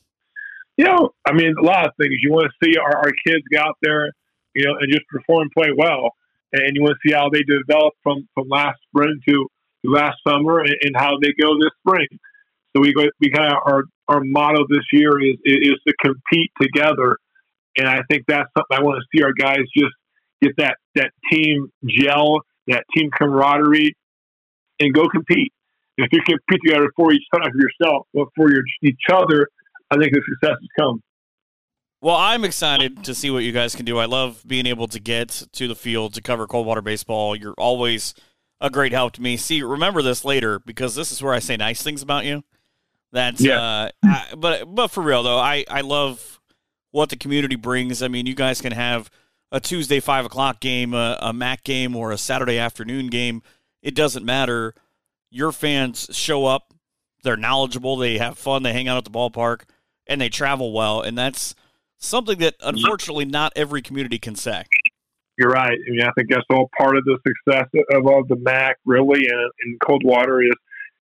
[0.77, 2.15] You know, I mean, a lot of things.
[2.21, 4.11] You want to see our, our kids get out there,
[4.55, 6.11] you know, and just perform play well,
[6.53, 9.47] and you want to see how they develop from from last spring to,
[9.85, 12.07] to last summer, and, and how they go this spring.
[12.75, 16.51] So we go, we kind of our our motto this year is is to compete
[16.61, 17.17] together
[17.77, 19.93] and I think that's something I want to see our guys just
[20.41, 23.95] get that, that team gel, that team camaraderie,
[24.79, 25.53] and go compete.
[25.97, 29.47] If you compete together for each other, for yourself, but for your, each other,
[29.91, 31.01] I think the success has come.
[32.01, 33.99] Well, I'm excited to see what you guys can do.
[33.99, 37.35] I love being able to get to the field to cover Coldwater baseball.
[37.35, 38.15] You're always
[38.59, 39.37] a great help to me.
[39.37, 42.43] See, remember this later because this is where I say nice things about you.
[43.11, 43.61] That's yeah.
[43.61, 46.40] Uh, I, but but for real though, I I love
[46.91, 48.03] what the community brings.
[48.03, 49.09] I mean, you guys can have
[49.51, 53.41] a Tuesday five o'clock game, a, a MAC game, or a Saturday afternoon game.
[53.81, 54.73] It doesn't matter.
[55.29, 56.73] Your fans show up.
[57.23, 57.97] They're knowledgeable.
[57.97, 58.63] They have fun.
[58.63, 59.63] They hang out at the ballpark,
[60.07, 61.01] and they travel well.
[61.01, 61.55] And that's
[61.97, 64.63] something that unfortunately not every community can say.
[65.37, 65.71] You're right.
[65.71, 69.27] I mean, I think that's all part of the success of, of the MAC, really,
[69.27, 70.51] and in Coldwater is,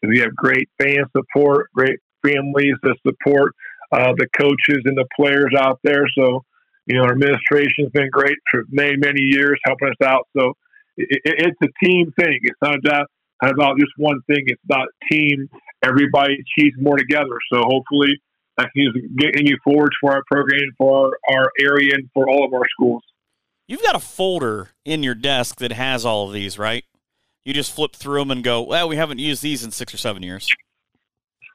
[0.03, 3.53] is we have great fan support, great families that support
[3.91, 6.05] uh, the coaches and the players out there.
[6.17, 6.43] So,
[6.85, 10.27] you know, our administration's been great for many, many years helping us out.
[10.37, 10.53] So
[10.97, 12.39] it, it, it's a team thing.
[12.41, 13.07] It's not about,
[13.43, 14.43] about just one thing.
[14.47, 15.49] It's about team.
[15.83, 17.37] Everybody achieves more together.
[17.51, 18.19] So hopefully
[18.57, 22.45] that can getting you forward for our program, for our, our area, and for all
[22.45, 23.03] of our schools.
[23.67, 26.85] You've got a folder in your desk that has all of these, right?
[27.45, 29.97] You just flip through them and go, well, we haven't used these in six or
[29.97, 30.49] seven years.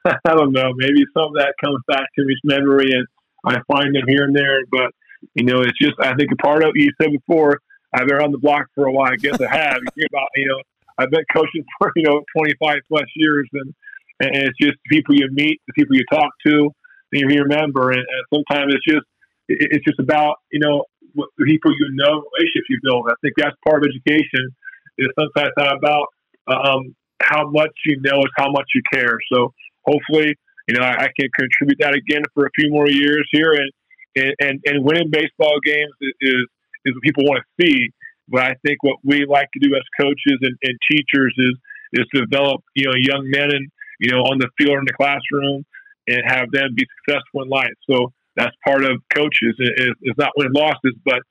[0.25, 0.71] I don't know.
[0.75, 3.07] Maybe some of that comes back to his memory, and
[3.45, 4.59] I find them here and there.
[4.71, 4.91] But
[5.33, 7.59] you know, it's just I think a part of you said before.
[7.95, 9.11] I've been on the block for a while.
[9.11, 9.77] I guess I have.
[9.77, 10.61] you think about you know,
[10.97, 13.73] I've been coaching for you know 25 plus years, and
[14.19, 16.71] and it's just the people you meet, the people you talk to,
[17.11, 17.91] and you remember.
[17.91, 19.05] And, and sometimes it's just
[19.47, 23.07] it's just about you know what people you know, relationships you build.
[23.09, 24.49] I think that's part of education.
[24.97, 26.07] Is sometimes not about
[26.47, 29.17] um, how much you know, it's how much you care.
[29.31, 29.53] So
[29.85, 30.35] hopefully,
[30.67, 33.53] you know, I, I, can contribute that again for a few more years here.
[33.53, 33.71] And
[34.15, 36.41] and and, and winning baseball games is, is,
[36.85, 37.89] is what people want to see.
[38.29, 41.55] But I think what we like to do as coaches and, and teachers is
[41.93, 43.69] is develop you know young men and
[43.99, 45.65] you know on the field in the classroom
[46.07, 47.73] and have them be successful in life.
[47.89, 51.21] So that's part of coaches is, is not winning losses, but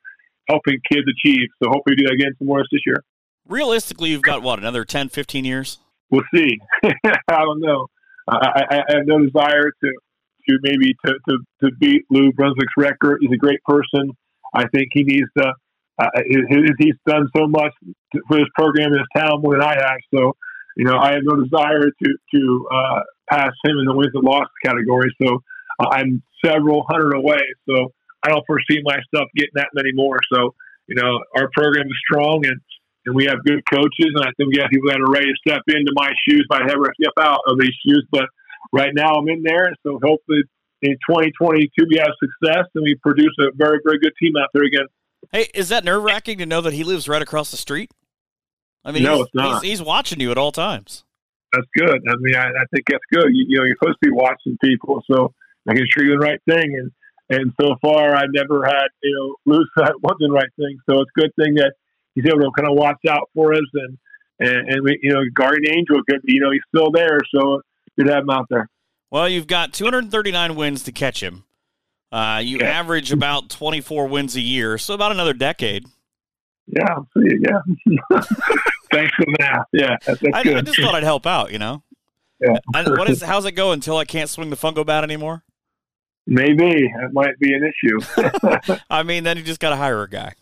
[0.48, 1.48] helping kids achieve.
[1.62, 3.02] So hopefully we do that again some more this year.
[3.48, 5.78] Realistically, you've got what another 10, 15 years.
[6.10, 6.58] We'll see.
[6.84, 7.86] I don't know.
[8.28, 9.92] I, I, have no desire to
[10.48, 13.18] to maybe to, to, to beat Lou Brunswick's record.
[13.20, 14.10] He's a great person.
[14.54, 15.52] I think he needs to.
[15.98, 16.08] Uh,
[16.78, 17.72] he's done so much
[18.28, 19.98] for this program in his town more than I have.
[20.14, 20.34] So,
[20.76, 24.24] you know, I have no desire to to uh, pass him in the wins and
[24.24, 25.14] loss category.
[25.22, 25.42] So,
[25.80, 27.42] uh, I'm several hundred away.
[27.68, 27.92] So,
[28.24, 30.18] I don't foresee myself getting that many more.
[30.32, 30.54] So,
[30.86, 32.60] you know, our program is strong and
[33.06, 35.38] and we have good coaches, and I think we have people that are ready to
[35.46, 38.06] step into my shoes I ever step out of these shoes.
[38.10, 38.26] But
[38.72, 40.42] right now, I'm in there, and so hopefully
[40.82, 44.64] in 2022 we have success and we produce a very, very good team out there
[44.64, 44.86] again.
[45.30, 47.90] Hey, is that nerve wracking to know that he lives right across the street?
[48.84, 49.62] I mean, no, he's, it's not.
[49.62, 51.04] He's, he's, watching you at all times.
[51.52, 52.00] That's good.
[52.08, 53.28] I mean, I, I think that's good.
[53.30, 55.32] You, you, know, you're supposed to be watching people, so
[55.66, 56.74] making sure you're doing the right thing.
[56.78, 56.90] And
[57.30, 60.78] and so far, I've never had you know lose that one the right thing.
[60.90, 61.74] So it's a good thing that
[62.14, 63.98] he's able to kind of watch out for us and
[64.38, 67.60] and, and we, you know guardian angel could you know he's still there so
[67.96, 68.68] good to have him out there.
[69.10, 71.44] Well you've got 239 wins to catch him.
[72.10, 72.66] Uh, you okay.
[72.66, 75.86] average about 24 wins a year so about another decade.
[76.66, 77.60] Yeah yeah.
[78.92, 80.56] Thanks for that yeah that's, that's I, good.
[80.56, 81.82] I just thought i'd help out you know?
[82.40, 82.58] Yeah.
[82.74, 85.44] I, what is how's it go until i can't swing the fungo bat anymore?
[86.24, 86.84] Maybe.
[86.84, 88.78] It might be an issue.
[88.90, 90.34] I mean then you just got to hire a guy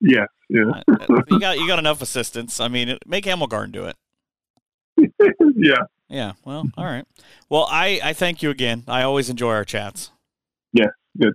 [0.00, 0.82] yeah, yeah.
[1.30, 2.60] You got you got enough assistance.
[2.60, 3.96] I mean, make Hemmelgarn do it.
[5.56, 5.82] yeah.
[6.08, 6.32] Yeah.
[6.44, 7.06] Well, all right.
[7.48, 8.84] Well, I I thank you again.
[8.86, 10.10] I always enjoy our chats.
[10.72, 10.88] Yeah.
[11.20, 11.34] Good.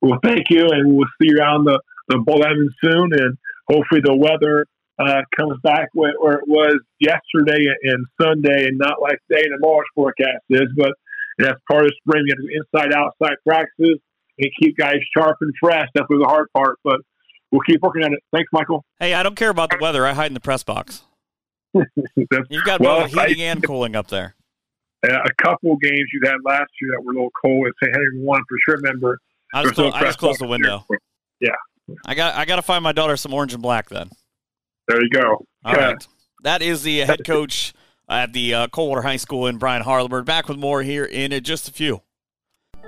[0.00, 1.78] Well, thank you, and we'll see you around the,
[2.26, 3.38] bowl lemon soon, and
[3.70, 4.66] hopefully the weather
[4.98, 9.58] uh, comes back where, where, it was yesterday and Sunday, and not like today the
[9.60, 10.68] March forecast is.
[10.76, 10.92] But
[11.38, 12.24] that's part of spring.
[12.26, 14.00] You got to do inside outside practices
[14.38, 15.86] and keep guys sharp and fresh.
[15.94, 17.00] That's the hard part, but
[17.52, 18.20] we'll keep working on it.
[18.32, 18.84] Thanks, Michael.
[18.98, 20.04] Hey, I don't care about the weather.
[20.04, 21.02] I hide in the press box.
[21.74, 24.34] You've got well, both heating I, and cooling up there.
[25.04, 27.66] A couple games you had last year that were a little cold.
[27.82, 27.92] St.
[27.92, 28.76] Henry one for sure.
[28.76, 29.18] Remember,
[29.52, 30.86] I just, close, I just closed the window.
[31.40, 31.50] Yeah,
[32.06, 34.10] I got I got to find my daughter some orange and black then.
[34.86, 35.44] There you go.
[35.64, 35.86] All yeah.
[35.86, 36.06] right.
[36.44, 37.72] That is the head coach
[38.08, 40.24] at the uh, Coldwater High School in Brian Harlamert.
[40.24, 42.02] Back with more here in just a few.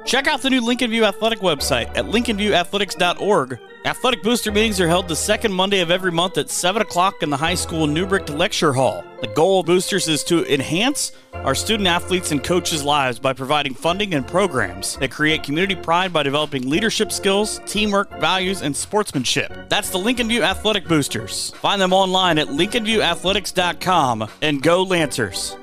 [0.05, 3.59] Check out the new Lincoln View Athletic website at lincolnviewathletics.org.
[3.87, 7.31] Athletic booster meetings are held the second Monday of every month at 7 o'clock in
[7.31, 9.05] the high school Newbrick Lecture Hall.
[9.21, 13.75] The goal of boosters is to enhance our student athletes and coaches' lives by providing
[13.75, 19.69] funding and programs that create community pride by developing leadership skills, teamwork, values, and sportsmanship.
[19.69, 21.51] That's the Lincoln View Athletic Boosters.
[21.57, 25.57] Find them online at lincolnviewathletics.com and go Lancers.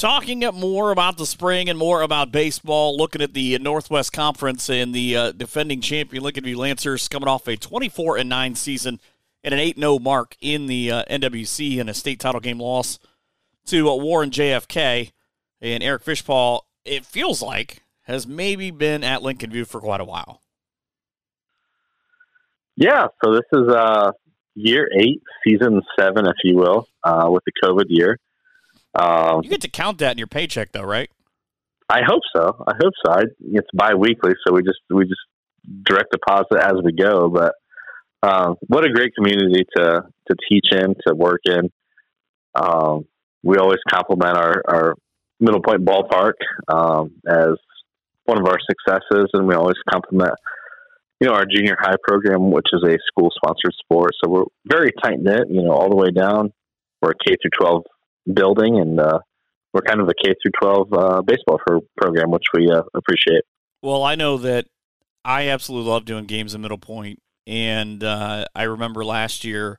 [0.00, 4.94] Talking more about the spring and more about baseball, looking at the Northwest Conference and
[4.94, 8.98] the uh, defending champion Lincoln View Lancers coming off a 24 and 9 season
[9.44, 12.98] and an 8 0 mark in the uh, NWC and a state title game loss
[13.66, 15.12] to uh, Warren JFK.
[15.60, 20.06] And Eric Fishpaw, it feels like, has maybe been at Lincoln View for quite a
[20.06, 20.40] while.
[22.74, 24.12] Yeah, so this is uh,
[24.54, 28.18] year eight, season seven, if you will, uh, with the COVID year.
[28.94, 31.10] Um, you get to count that in your paycheck, though, right?
[31.88, 32.64] I hope so.
[32.66, 33.12] I hope so.
[33.12, 35.20] I, it's biweekly, so we just we just
[35.84, 37.28] direct deposit as we go.
[37.28, 37.54] But
[38.22, 41.70] um, what a great community to to teach in, to work in.
[42.54, 43.06] Um,
[43.42, 44.94] we always compliment our, our
[45.40, 46.34] Middle Point Ballpark
[46.68, 47.56] um, as
[48.24, 50.34] one of our successes, and we always compliment
[51.20, 54.12] you know our junior high program, which is a school sponsored sport.
[54.22, 56.52] So we're very tight knit, you know, all the way down.
[57.02, 57.82] We're a K through twelve
[58.32, 59.20] building, and uh,
[59.72, 61.60] we're kind of a K through 12 uh, baseball
[61.96, 63.44] program, which we uh, appreciate.
[63.82, 64.66] Well, I know that
[65.24, 69.78] I absolutely love doing games in Middle Point, and uh, I remember last year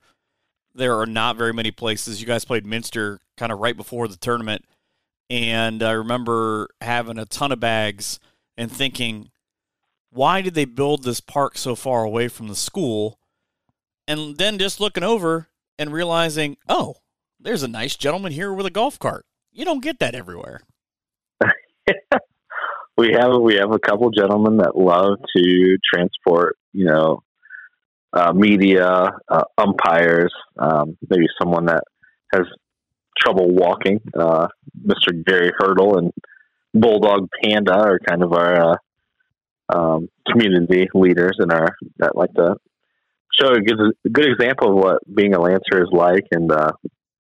[0.74, 2.22] there are not very many places.
[2.22, 4.66] You guys played Minster kind of right before the tournament,
[5.30, 8.20] and I remember having a ton of bags
[8.58, 9.32] and thinking,
[10.12, 13.18] why did they build this park so far away from the school?
[14.08, 15.48] And then just looking over
[15.80, 16.98] and realizing, oh,
[17.44, 19.26] there's a nice gentleman here with a golf cart.
[19.52, 20.62] You don't get that everywhere.
[22.98, 27.24] we have we have a couple gentlemen that love to transport, you know,
[28.14, 31.84] uh, media, uh, umpires, um, maybe someone that
[32.34, 32.44] has
[33.20, 34.00] trouble walking.
[34.18, 34.48] Uh,
[34.86, 35.26] Mr.
[35.26, 36.12] Gary Hurdle and
[36.74, 38.76] Bulldog Panda are kind of our uh,
[39.74, 42.56] um, community leaders and our that like to
[43.40, 46.72] show a good, a good example of what being a lancer is like and uh,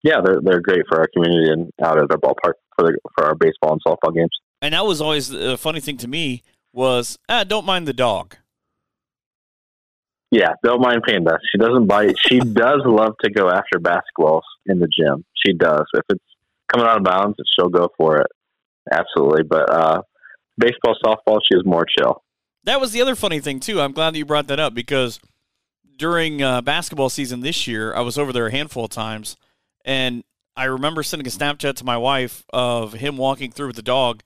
[0.04, 3.26] yeah, they're they're great for our community and out at our ballpark for the, for
[3.26, 4.32] our baseball and softball games.
[4.62, 8.36] And that was always a funny thing to me was ah, don't mind the dog.
[10.32, 11.40] Yeah, don't mind Panda.
[11.52, 12.16] She doesn't bite.
[12.28, 15.26] She does love to go after basketballs in the gym.
[15.46, 15.86] She does.
[15.94, 16.24] If it's
[16.72, 18.28] coming out of bounds, she'll go for it.
[18.92, 19.44] Absolutely.
[19.44, 20.02] But uh,
[20.58, 22.24] baseball, softball, she is more chill.
[22.66, 23.82] That was the other funny thing too.
[23.82, 25.20] I'm glad that you brought that up because
[25.98, 29.36] during uh, basketball season this year, I was over there a handful of times
[29.90, 30.24] and
[30.56, 34.22] I remember sending a Snapchat to my wife of him walking through with the dog.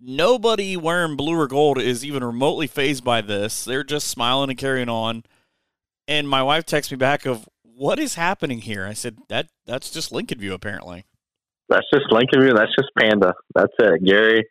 [0.00, 3.64] Nobody wearing blue or gold is even remotely phased by this.
[3.64, 5.22] They're just smiling and carrying on.
[6.08, 8.84] And my wife texts me back of what is happening here.
[8.84, 11.04] I said that that's just Lincoln View apparently.
[11.68, 12.52] That's just Lincoln View.
[12.52, 13.34] That's just Panda.
[13.54, 14.04] That's it.
[14.04, 14.44] Gary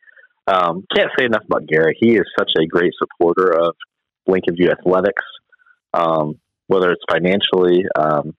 [0.47, 1.97] um, can't say enough about Gary.
[1.99, 3.75] He is such a great supporter of
[4.27, 5.23] Lincoln View athletics,
[5.93, 8.33] um, whether it's financially, um,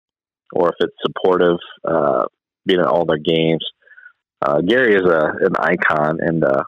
[0.53, 2.25] or if it's supportive, uh,
[2.67, 3.65] being at all their games.
[4.45, 6.65] Uh, Gary is a an icon and uh,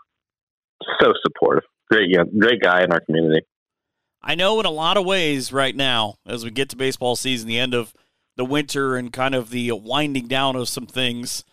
[1.00, 1.64] so supportive.
[1.90, 3.44] Great, young, great guy in our community.
[4.22, 7.48] I know in a lot of ways right now, as we get to baseball season,
[7.48, 7.94] the end of
[8.36, 11.44] the winter and kind of the winding down of some things,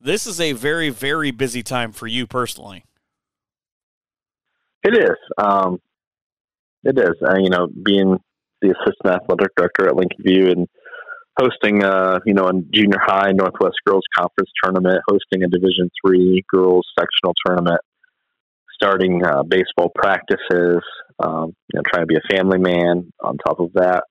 [0.00, 2.84] this is a very, very busy time for you personally.
[4.84, 5.16] It is.
[5.38, 5.78] Um,
[6.84, 7.14] it is.
[7.26, 8.18] Uh, you know, being
[8.60, 10.68] the assistant athletic director at Lincoln View and
[11.38, 16.44] hosting a you know a junior high Northwest Girls Conference tournament, hosting a Division three
[16.52, 17.80] girls sectional tournament,
[18.74, 20.82] starting uh, baseball practices,
[21.22, 23.12] um, you know, trying to be a family man.
[23.22, 24.04] On top of that,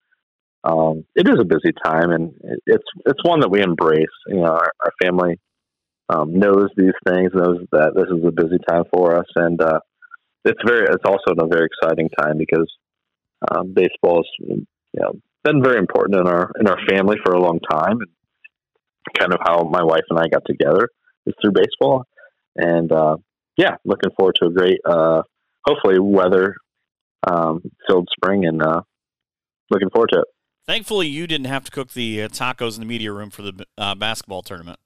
[0.64, 2.34] um, it is a busy time, and
[2.66, 4.06] it's it's one that we embrace.
[4.28, 5.40] You know, our, our family
[6.10, 9.80] um, knows these things, knows that this is a busy time for us, and uh,
[10.46, 12.70] it's very it's also a very exciting time because
[13.52, 15.14] Um, baseball is you know
[15.44, 18.10] been very important in our in our family for a long time, and
[19.18, 20.90] kind of how my wife and I got together
[21.26, 22.06] is through baseball.
[22.56, 23.18] And uh,
[23.58, 25.24] yeah, looking forward to a great, uh,
[25.66, 26.56] hopefully weather
[27.30, 28.82] um, filled spring, and uh,
[29.70, 30.28] looking forward to it.
[30.66, 33.66] Thankfully, you didn't have to cook the uh, tacos in the media room for the
[33.78, 34.80] uh, basketball tournament.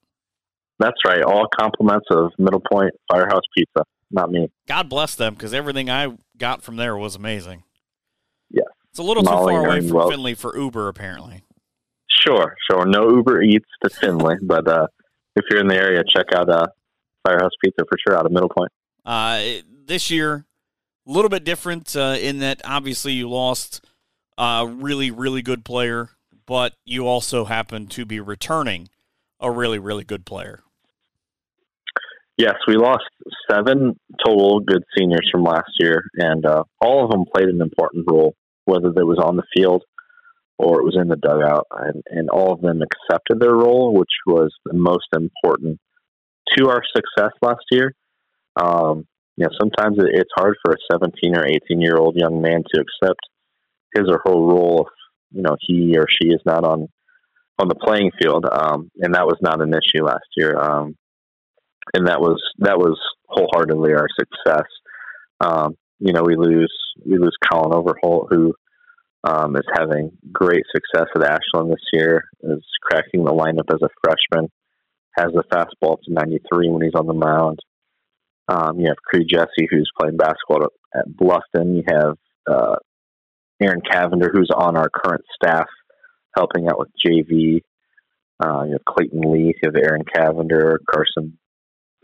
[0.79, 1.23] That's right.
[1.23, 4.49] All compliments of Middle Point Firehouse Pizza, not me.
[4.67, 7.63] God bless them because everything I got from there was amazing.
[8.97, 10.09] It's a little Molly too far away from well.
[10.09, 11.43] Findlay for Uber, apparently.
[12.09, 12.83] Sure, sure.
[12.87, 14.87] No Uber Eats to Findlay, but uh,
[15.35, 16.65] if you're in the area, check out uh,
[17.23, 18.71] Firehouse Pizza for sure out of Middle Point.
[19.05, 20.45] Uh, this year,
[21.07, 23.85] a little bit different uh, in that obviously you lost
[24.35, 26.09] a really, really good player,
[26.47, 28.89] but you also happen to be returning
[29.39, 30.63] a really, really good player.
[32.35, 33.05] Yes, we lost
[33.47, 38.05] seven total good seniors from last year, and uh, all of them played an important
[38.09, 38.33] role,
[38.67, 39.83] whether they was on the field
[40.59, 44.09] or it was in the dugout, and, and all of them accepted their role, which
[44.25, 45.79] was the most important
[46.55, 47.93] to our success last year.
[48.59, 49.05] Um,
[49.35, 52.81] you know, sometimes it's hard for a 17 or 18 year old young man to
[52.81, 53.19] accept
[53.95, 56.87] his or her role if you know he or she is not on
[57.59, 60.57] on the playing field, um, and that was not an issue last year.
[60.57, 60.95] Um,
[61.93, 64.67] and that was that was wholeheartedly our success.
[65.39, 66.73] Um, you know, we lose
[67.05, 68.53] we lose Colin Overholt, who
[69.23, 72.25] um, is having great success at Ashland this year.
[72.41, 74.49] Is cracking the lineup as a freshman.
[75.17, 77.59] Has a fastball to 93 when he's on the mound.
[78.47, 81.75] Um, you have Creed Jesse, who's playing basketball at Bluffton.
[81.75, 82.17] You have
[82.49, 82.75] uh,
[83.61, 85.65] Aaron Cavender, who's on our current staff,
[86.35, 87.61] helping out with JV.
[88.39, 91.39] Uh, you have Clayton Lee, you have Aaron Cavender, Carson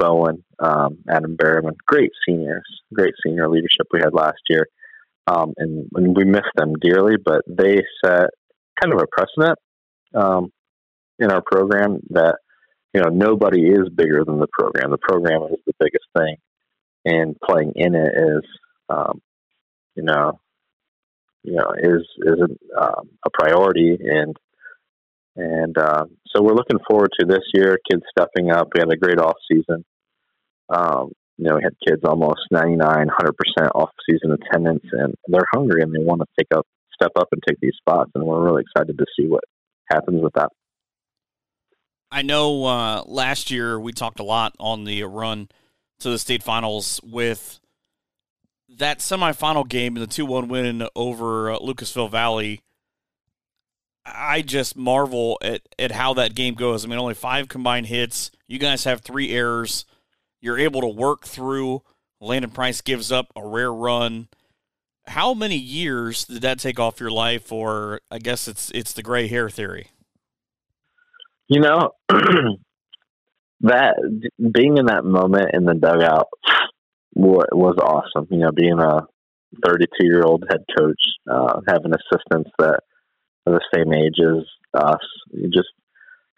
[0.04, 1.76] Bowen, um, Adam Berriman.
[1.88, 4.68] Great seniors, great senior leadership we had last year.
[5.28, 8.30] Um, and, and, we miss them dearly, but they set
[8.82, 9.58] kind of a precedent
[10.14, 10.52] um,
[11.18, 12.36] in our program that
[12.94, 14.92] you know nobody is bigger than the program.
[14.92, 16.36] The program is the biggest thing,
[17.06, 18.44] and playing in it is,
[18.90, 19.22] um,
[19.96, 20.42] you know,
[21.44, 24.36] you know, is is a, um, a priority, and
[25.38, 27.80] and uh, so we're looking forward to this year.
[27.90, 28.68] Kids stepping up.
[28.76, 29.86] We had a great off season.
[30.70, 35.82] Um, you know, we had kids almost 99, 100% off season attendance, and they're hungry
[35.82, 38.12] and they want to take up, step up and take these spots.
[38.16, 39.44] And we're really excited to see what
[39.92, 40.50] happens with that.
[42.12, 45.50] I know uh, last year we talked a lot on the run
[46.00, 47.60] to the state finals with
[48.78, 52.62] that semifinal game and the 2 1 win over uh, Lucasville Valley.
[54.06, 56.84] I just marvel at, at how that game goes.
[56.86, 58.32] I mean, only five combined hits.
[58.48, 59.86] You guys have three errors.
[60.44, 61.84] You're able to work through.
[62.20, 64.28] Landon Price gives up a rare run.
[65.08, 69.04] How many years did that take off your life, or I guess it's it's the
[69.04, 69.88] gray hair theory?
[71.48, 71.92] You know,
[73.62, 73.96] that
[74.38, 76.28] being in that moment in the dugout
[77.16, 78.28] was awesome.
[78.30, 79.08] You know, being a
[79.66, 82.82] 32 year old head coach, uh, having assistants that
[83.48, 85.06] are the same age as us,
[85.54, 85.70] just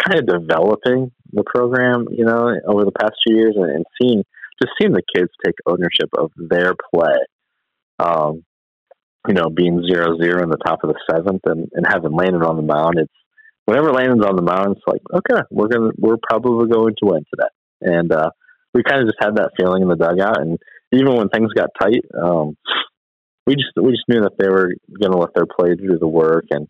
[0.03, 4.23] kind of developing the program, you know, over the past few years and, and seeing
[4.61, 7.17] just seeing the kids take ownership of their play.
[7.99, 8.43] Um,
[9.27, 12.43] you know, being zero zero in the top of the seventh and, and having Landon
[12.43, 13.11] on the mound, it's
[13.65, 17.23] whenever Landon's on the mound, it's like, okay, we're gonna we're probably going to win
[17.33, 17.49] today.
[17.81, 18.29] And uh,
[18.73, 20.59] we kind of just had that feeling in the dugout and
[20.91, 22.55] even when things got tight, um,
[23.45, 26.45] we just we just knew that they were gonna let their play do the work
[26.51, 26.67] and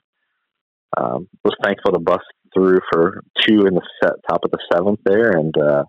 [0.97, 4.99] um, was thankful to bust through for two in the set, top of the seventh
[5.05, 5.83] there, and uh,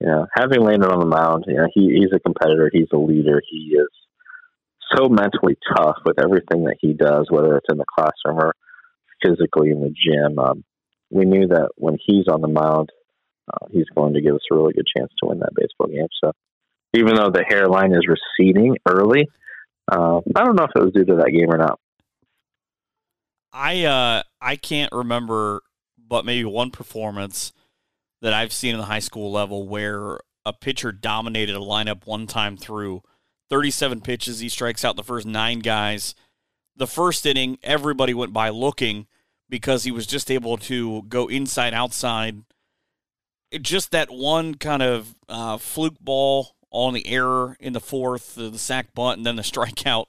[0.00, 2.98] you know, having landed on the mound, you know, he, he's a competitor, he's a
[2.98, 3.88] leader, he is
[4.94, 8.54] so mentally tough with everything that he does, whether it's in the classroom or
[9.24, 10.38] physically in the gym.
[10.38, 10.64] Um,
[11.10, 12.90] we knew that when he's on the mound,
[13.52, 16.08] uh, he's going to give us a really good chance to win that baseball game.
[16.22, 16.32] So,
[16.94, 19.28] even though the hairline is receding early,
[19.90, 21.78] uh, I don't know if it was due to that game or not.
[23.56, 25.62] I uh, I can't remember,
[25.98, 27.52] but maybe one performance
[28.20, 32.26] that I've seen in the high school level where a pitcher dominated a lineup one
[32.26, 33.02] time through
[33.48, 34.40] 37 pitches.
[34.40, 36.14] He strikes out the first nine guys.
[36.76, 39.06] The first inning, everybody went by looking
[39.48, 42.42] because he was just able to go inside outside.
[43.50, 48.34] It, just that one kind of uh, fluke ball on the error in the fourth,
[48.34, 50.06] the, the sack bunt, and then the strikeout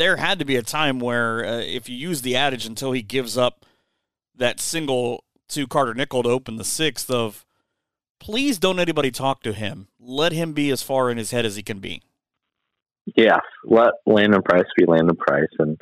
[0.00, 3.02] there had to be a time where uh, if you use the adage until he
[3.02, 3.66] gives up
[4.34, 7.44] that single to Carter Nickel to open the sixth of
[8.18, 9.88] please don't anybody talk to him.
[10.00, 12.00] Let him be as far in his head as he can be.
[13.14, 15.78] Yeah, let Landon Price be Landon Price, and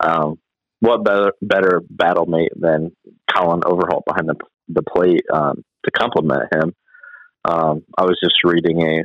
[0.00, 0.38] um,
[0.80, 2.96] what better better battle mate than
[3.32, 4.36] Colin Overholt behind the
[4.68, 6.74] the plate um, to complement him?
[7.44, 9.02] Um, I was just reading a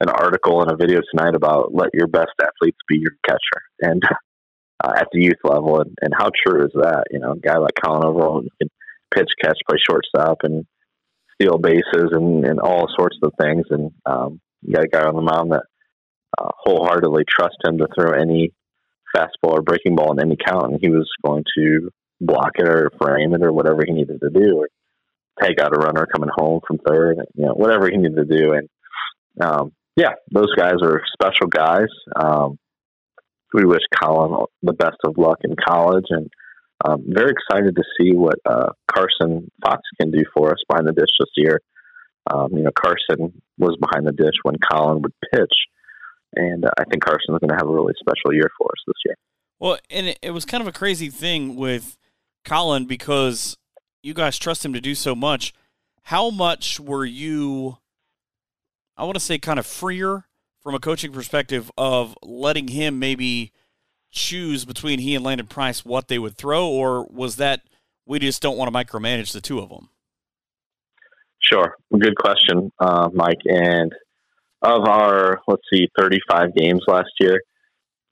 [0.00, 4.02] an article and a video tonight about let your best athletes be your catcher, and
[4.82, 7.04] uh, at the youth level, and, and how true is that?
[7.10, 8.70] You know, a guy like Colin Overholt can
[9.14, 10.64] pitch, catch, play shortstop, and
[11.34, 15.16] steal bases, and, and all sorts of things, and um, you got a guy on
[15.16, 15.64] the mound that
[16.38, 18.52] uh, wholeheartedly trust him to throw any
[19.14, 21.90] fastball or breaking ball in any count, and he was going to
[22.20, 24.68] block it or frame it or whatever he needed to do, or
[25.42, 28.52] take out a runner coming home from third, you know, whatever he needed to do.
[28.52, 28.68] And
[29.40, 31.88] um, yeah, those guys are special guys.
[32.16, 32.58] Um,
[33.52, 36.30] we wish Colin the best of luck in college, and
[36.84, 40.92] um, very excited to see what uh, Carson Fox can do for us behind the
[40.92, 41.60] dish this year.
[42.32, 45.52] Um, you know, Carson was behind the dish when Colin would pitch,
[46.34, 48.82] and uh, I think Carson is going to have a really special year for us
[48.86, 49.16] this year.
[49.58, 51.98] Well, and it, it was kind of a crazy thing with
[52.46, 53.58] Colin because
[54.02, 55.52] you guys trust him to do so much.
[56.04, 57.76] How much were you,
[59.00, 60.26] I want to say, kind of freer
[60.62, 63.50] from a coaching perspective of letting him maybe
[64.10, 67.62] choose between he and Landon Price what they would throw, or was that
[68.04, 69.88] we just don't want to micromanage the two of them?
[71.38, 71.76] Sure.
[71.98, 73.40] Good question, uh, Mike.
[73.46, 73.90] And
[74.60, 77.40] of our, let's see, 35 games last year,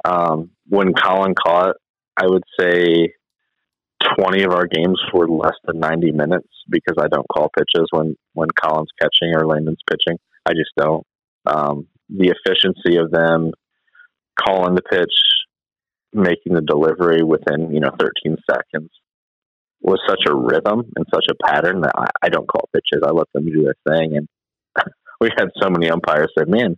[0.06, 1.76] um, when Colin caught,
[2.16, 3.12] I would say
[4.18, 8.16] 20 of our games were less than 90 minutes because I don't call pitches when,
[8.32, 10.18] when Colin's catching or Landon's pitching.
[10.48, 11.06] I just don't.
[11.46, 13.52] Um, the efficiency of them
[14.40, 15.12] calling the pitch,
[16.12, 18.90] making the delivery within, you know, 13 seconds
[19.80, 23.02] was such a rhythm and such a pattern that I, I don't call pitches.
[23.04, 24.16] I let them do their thing.
[24.16, 24.28] And
[25.20, 26.76] we had so many umpires say, man,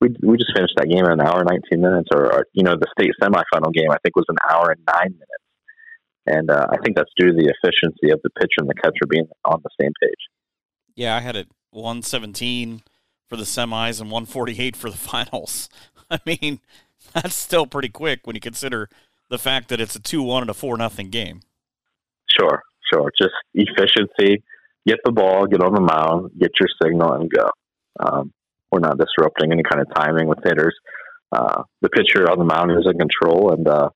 [0.00, 2.62] we, we just finished that game in an hour and 19 minutes or, or, you
[2.62, 5.48] know, the state semifinal game, I think was an hour and nine minutes.
[6.26, 9.06] And uh, I think that's due to the efficiency of the pitcher and the catcher
[9.08, 10.28] being on the same page.
[10.94, 12.82] Yeah, I had it 117
[13.28, 15.68] for the semis and 148 for the finals.
[16.10, 16.60] I mean,
[17.14, 18.88] that's still pretty quick when you consider
[19.28, 21.40] the fact that it's a 2 1 and a 4 nothing game.
[22.28, 22.62] Sure,
[22.92, 23.10] sure.
[23.18, 24.42] Just efficiency.
[24.86, 27.50] Get the ball, get on the mound, get your signal, and go.
[28.00, 28.32] Um,
[28.70, 30.74] we're not disrupting any kind of timing with hitters.
[31.30, 33.90] Uh, the pitcher on the mound is in control, and uh,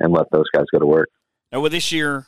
[0.00, 1.10] and let those guys go to work.
[1.50, 2.26] Now, with this year,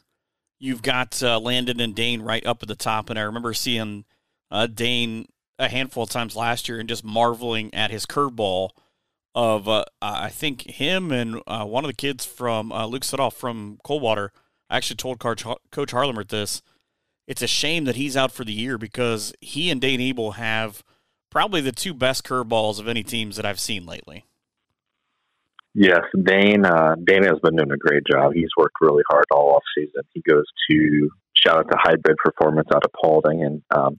[0.58, 4.04] you've got uh, Landon and Dane right up at the top, and I remember seeing
[4.50, 5.26] uh, Dane
[5.58, 8.70] a handful of times last year and just marveling at his curveball.
[9.36, 13.32] Of uh, I think him and uh, one of the kids from uh, Luke Sudoff
[13.32, 14.30] from Coldwater.
[14.70, 16.62] I actually told Coach Coach Harlamert this.
[17.26, 20.84] It's a shame that he's out for the year because he and Dane Ebel have
[21.32, 24.24] probably the two best curveballs of any teams that I've seen lately.
[25.74, 26.64] Yes, Dane.
[26.64, 28.32] Uh, Dane has been doing a great job.
[28.34, 30.02] He's worked really hard all off season.
[30.12, 33.98] He goes to shout out to Hybrid Performance out of Paulding and um,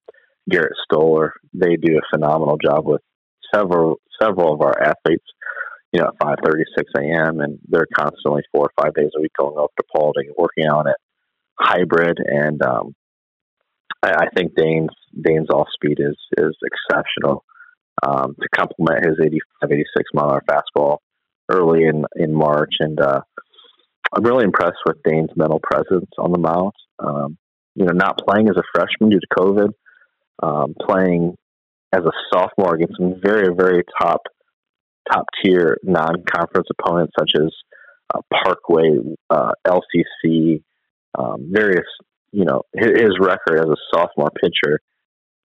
[0.50, 1.34] Garrett Stoller.
[1.54, 3.02] They do a phenomenal job with
[3.54, 5.26] several several of our athletes.
[5.91, 7.39] You know, at five thirty, six a.m.
[7.39, 10.88] and they're constantly four or five days a week going up to Paulding, working on
[10.88, 10.96] it
[11.60, 12.20] hybrid.
[12.24, 12.96] And um,
[14.04, 14.89] I, I think Dane's
[15.20, 17.43] Dane's off speed is is exceptional.
[18.06, 20.98] Um, to complement his 85, 86 mile hour fastball
[21.50, 23.22] early in in March, and uh,
[24.14, 26.74] I'm really impressed with Dane's mental presence on the mound.
[27.00, 27.38] Um,
[27.74, 29.70] you know, not playing as a freshman due to COVID,
[30.42, 31.36] um, playing
[31.94, 34.22] as a sophomore against some very very top
[35.12, 37.52] top tier non conference opponents such as
[38.14, 38.98] uh, Parkway,
[39.30, 40.62] uh, LCC,
[41.18, 41.86] um, various.
[42.32, 44.82] You know, his, his, record as a sophomore pitcher,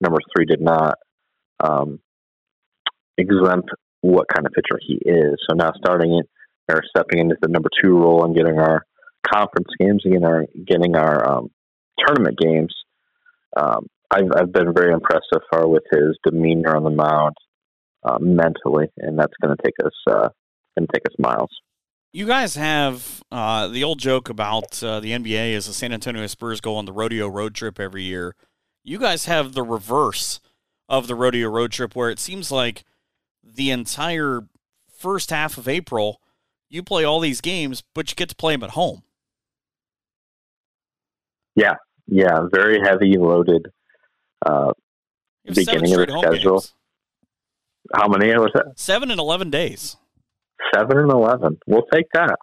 [0.01, 0.99] number three, did not
[1.63, 2.01] um,
[3.17, 3.71] exempt
[4.01, 5.37] what kind of pitcher he is.
[5.49, 6.29] So now starting it
[6.69, 8.85] or stepping into the number two role and getting our
[9.33, 11.51] conference games, getting our getting our um,
[12.05, 12.75] tournament games.
[13.57, 17.37] Um, I've I've been very impressed so far with his demeanor on the mound,
[18.03, 20.29] uh, mentally, and that's going to take us uh,
[20.77, 21.51] going to take us miles.
[22.13, 26.27] You guys have uh, the old joke about uh, the NBA is the San Antonio
[26.27, 28.35] Spurs go on the rodeo road trip every year.
[28.83, 30.41] You guys have the reverse
[30.89, 32.85] of the rodeo road trip, where it seems like
[33.45, 34.41] the entire
[34.93, 36.21] first half of April,
[36.69, 39.03] you play all these games, but you get to play them at home.
[41.55, 41.75] Yeah,
[42.09, 43.71] yeah, very heavy loaded
[44.45, 44.73] uh,
[45.45, 46.61] beginning of the schedule.
[46.61, 46.75] Games.
[47.95, 48.73] How many was that?
[48.77, 49.97] Seven and eleven days.
[50.75, 51.59] Seven and eleven.
[51.67, 52.37] We'll take that.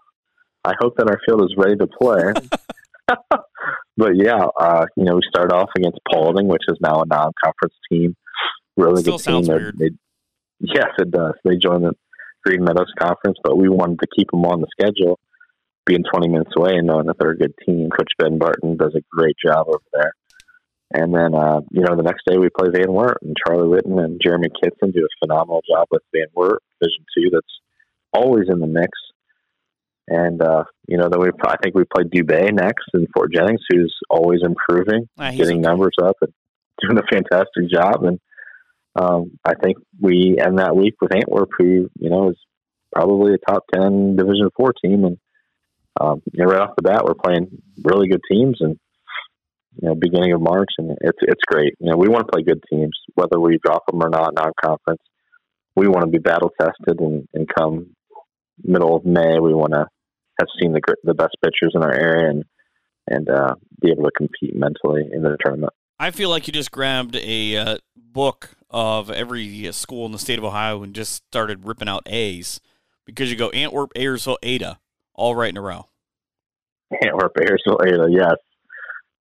[0.64, 2.34] I hope that our field is ready to play.
[3.98, 7.76] but yeah, uh, you know, we start off against Paulding, which is now a non-conference
[7.90, 8.16] team.
[8.76, 9.72] Really Still good team.
[9.80, 9.90] They,
[10.60, 11.34] Yes, it does.
[11.44, 11.94] They joined the
[12.46, 15.20] Green Meadows Conference, but we wanted to keep them on the schedule,
[15.86, 17.90] being 20 minutes away and knowing that they're a good team.
[17.90, 20.14] Coach Ben Barton does a great job over there.
[20.94, 24.02] And then, uh, you know, the next day we play Van Wert, and Charlie Whitten
[24.04, 27.30] and Jeremy Kitson do a phenomenal job with Van Wert Division Two.
[27.32, 27.60] That's
[28.14, 28.92] always in the mix.
[30.08, 33.60] And uh, you know, then we I think we play Dubay next in Fort Jennings,
[33.70, 36.34] who's always improving, Ah, getting numbers up, and
[36.82, 38.06] doing a fantastic job.
[38.06, 38.20] And
[38.96, 42.38] um, I think we end that week with Antwerp, who you know is
[42.96, 45.18] probably a top ten Division Four team, and
[46.00, 48.80] um, you know, right off the bat, we're playing really good teams, and
[49.82, 51.74] you know, beginning of March, and it's it's great.
[51.80, 55.02] You know, we want to play good teams, whether we drop them or not non-conference.
[55.76, 57.96] We want to be battle tested, and, and come
[58.64, 59.86] middle of May, we want to
[60.40, 62.44] have seen the the best pitchers in our area, and
[63.08, 65.74] and uh, be able to compete mentally in the tournament.
[66.00, 70.38] I feel like you just grabbed a uh, book of every school in the state
[70.38, 72.60] of Ohio and just started ripping out A's
[73.06, 74.80] because you go Antwerp, Ayersville, Ada,
[75.14, 75.88] all right in a row.
[77.04, 78.36] Antwerp, Ayersville, Ada, yes.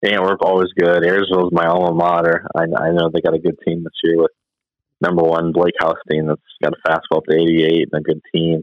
[0.04, 1.02] Antwerp always good.
[1.02, 2.46] Ayersville is my alma mater.
[2.54, 4.30] I, I know they got a good team this year with
[5.00, 8.62] number one Blake Houstein that's got a fastball to 88 and a good team.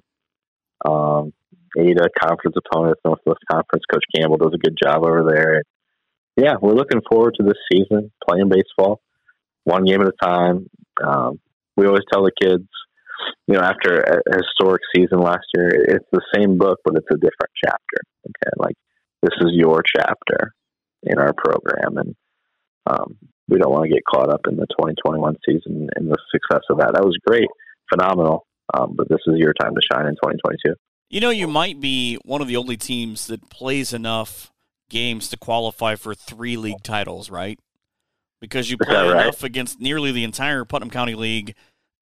[0.86, 1.34] Um,
[1.77, 3.84] Ada conference opponents, Northwest Conference.
[3.91, 5.63] Coach Campbell does a good job over there.
[6.36, 9.01] Yeah, we're looking forward to this season playing baseball,
[9.63, 10.67] one game at a time.
[11.03, 11.39] Um,
[11.75, 12.67] we always tell the kids,
[13.47, 17.15] you know, after a historic season last year, it's the same book, but it's a
[17.15, 17.97] different chapter.
[18.25, 18.75] Okay, like
[19.21, 20.53] this is your chapter
[21.05, 22.15] in our program, and
[22.87, 26.63] um, we don't want to get caught up in the 2021 season and the success
[26.69, 26.93] of that.
[26.93, 27.47] That was great,
[27.91, 30.75] phenomenal, um, but this is your time to shine in 2022.
[31.09, 34.51] You know, you might be one of the only teams that plays enough
[34.89, 37.59] games to qualify for three league titles, right?
[38.41, 39.21] Because you play right?
[39.23, 41.55] enough against nearly the entire Putnam County League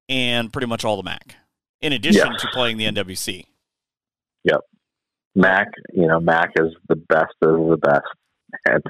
[0.08, 1.36] and pretty much all the MAC,
[1.80, 3.44] in addition to playing the NWC.
[4.44, 4.60] Yep.
[5.34, 8.02] MAC, you know, Mac is the best of the best.
[8.66, 8.82] And,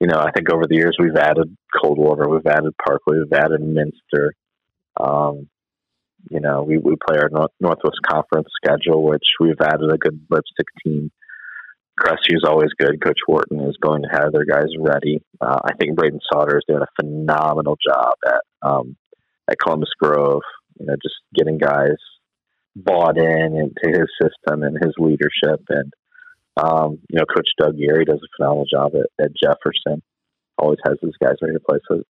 [0.00, 3.60] you know, I think over the years we've added Coldwater, we've added Parkway, we've added
[3.60, 4.34] Minster.
[4.98, 5.48] Um,
[6.30, 10.20] you know, we, we play our North, Northwest Conference schedule, which we've added a good
[10.30, 11.10] lipstick team.
[11.98, 13.02] Cressy's always good.
[13.04, 15.22] Coach Wharton is going to have their guys ready.
[15.40, 18.96] Uh, I think Braden Sauter is doing a phenomenal job at um,
[19.50, 20.40] at Columbus Grove.
[20.78, 21.96] You know, just getting guys
[22.74, 25.60] bought in into his system and his leadership.
[25.68, 25.92] And,
[26.56, 30.02] um, you know, Coach Doug Geary does a phenomenal job at, at Jefferson.
[30.58, 31.78] Always has his guys ready to play.
[31.88, 32.02] So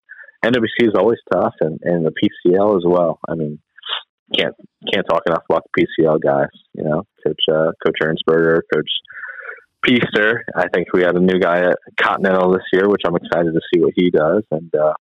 [0.45, 3.19] NWC is always tough, and, and the PCL as well.
[3.29, 3.59] I mean,
[4.35, 4.55] can't
[4.93, 6.55] can't talk enough about the PCL guys.
[6.75, 8.91] You know, Coach uh, Coach Ernstberger, Coach
[9.85, 10.41] Peaster.
[10.57, 13.61] I think we had a new guy at Continental this year, which I'm excited to
[13.73, 14.45] see what he does.
[14.51, 14.95] And uh,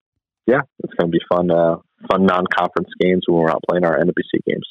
[0.46, 1.52] yeah, it's going to be fun.
[1.52, 1.78] Uh,
[2.10, 4.68] fun non-conference games when we're out playing our NWC games.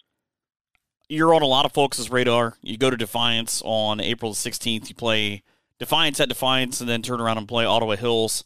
[1.09, 2.57] You're on a lot of folks' radar.
[2.63, 4.89] You go to Defiance on April the 16th.
[4.89, 5.43] You play
[5.79, 8.43] Defiance at Defiance and then turn around and play Ottawa Hills.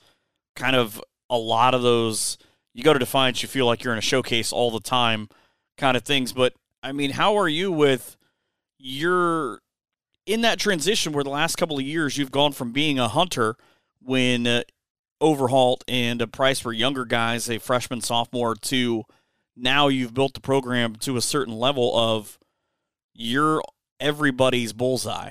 [0.56, 2.36] Kind of a lot of those.
[2.74, 5.28] You go to Defiance, you feel like you're in a showcase all the time
[5.78, 6.32] kind of things.
[6.32, 8.16] But, I mean, how are you with
[8.78, 9.60] your
[10.26, 13.56] in that transition where the last couple of years you've gone from being a hunter
[14.00, 14.62] when uh,
[15.20, 19.04] Overholt and a Price for younger guys, a freshman, sophomore, to
[19.56, 22.38] now you've built the program to a certain level of
[23.20, 23.62] you're
[24.00, 25.30] everybody's bullseye.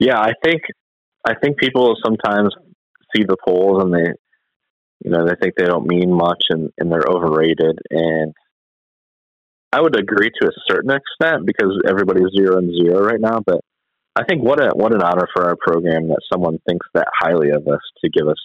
[0.00, 0.62] Yeah, I think
[1.26, 2.54] I think people sometimes
[3.14, 4.12] see the polls and they,
[5.04, 7.78] you know, they think they don't mean much and, and they're overrated.
[7.90, 8.32] And
[9.72, 13.40] I would agree to a certain extent because everybody's zero and zero right now.
[13.44, 13.60] But
[14.16, 17.50] I think what a what an honor for our program that someone thinks that highly
[17.50, 18.40] of us to give us,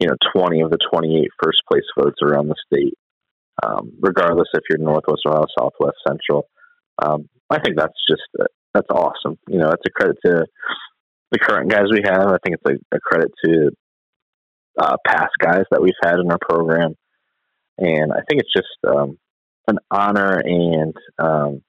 [0.00, 2.94] you know, twenty of the 28 first place votes around the state,
[3.62, 6.48] um, regardless if you're Northwest Ohio, Southwest, Central.
[7.02, 8.22] Um, I think that's just
[8.74, 9.38] that's awesome.
[9.48, 10.46] You know, it's a credit to
[11.32, 12.28] the current guys we have.
[12.28, 13.70] I think it's a, a credit to
[14.78, 16.94] uh, past guys that we've had in our program,
[17.78, 19.18] and I think it's just um,
[19.68, 21.62] an honor and um,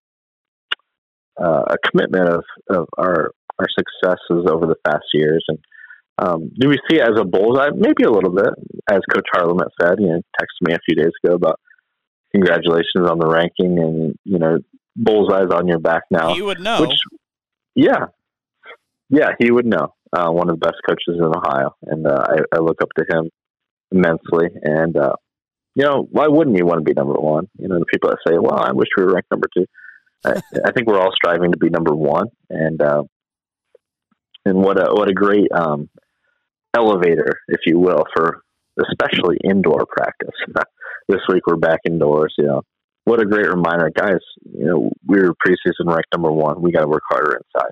[1.41, 5.43] uh, a commitment of, of our our successes over the past years.
[5.47, 5.59] And
[6.17, 7.69] um, do we see it as a bullseye?
[7.75, 8.49] Maybe a little bit,
[8.89, 9.99] as Coach Harlamert said.
[9.99, 11.59] You know, texted me a few days ago about
[12.33, 14.59] congratulations on the ranking, and you know,
[14.95, 16.35] bullseyes on your back now.
[16.35, 16.81] you would know.
[16.81, 16.97] Which,
[17.75, 18.05] yeah,
[19.09, 19.93] yeah, he would know.
[20.13, 23.05] Uh, one of the best coaches in Ohio, and uh, I, I look up to
[23.09, 23.29] him
[23.91, 24.47] immensely.
[24.61, 25.15] And uh,
[25.75, 27.47] you know, why wouldn't you want to be number one?
[27.57, 29.65] You know, the people that say, "Well, I wish we were ranked number two.
[30.25, 33.03] I, I think we're all striving to be number one, and uh,
[34.45, 35.89] and what a what a great um,
[36.73, 38.41] elevator, if you will, for
[38.79, 40.35] especially indoor practice.
[41.07, 42.33] this week we're back indoors.
[42.37, 42.61] You know,
[43.05, 44.21] what a great reminder, guys.
[44.43, 46.61] You know, we were preseason ranked number one.
[46.61, 47.71] We got to work harder inside.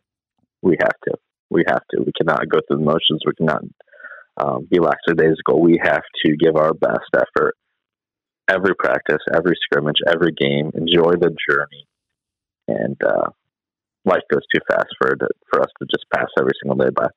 [0.61, 1.15] We have to.
[1.49, 2.03] We have to.
[2.05, 3.21] We cannot go through the motions.
[3.25, 3.63] We cannot
[4.37, 5.61] um, be lackadaisical.
[5.61, 7.55] We have to give our best effort
[8.49, 10.71] every practice, every scrimmage, every game.
[10.73, 11.87] Enjoy the journey,
[12.67, 13.29] and uh,
[14.05, 15.15] life goes too fast for
[15.51, 17.07] for us to just pass every single day by.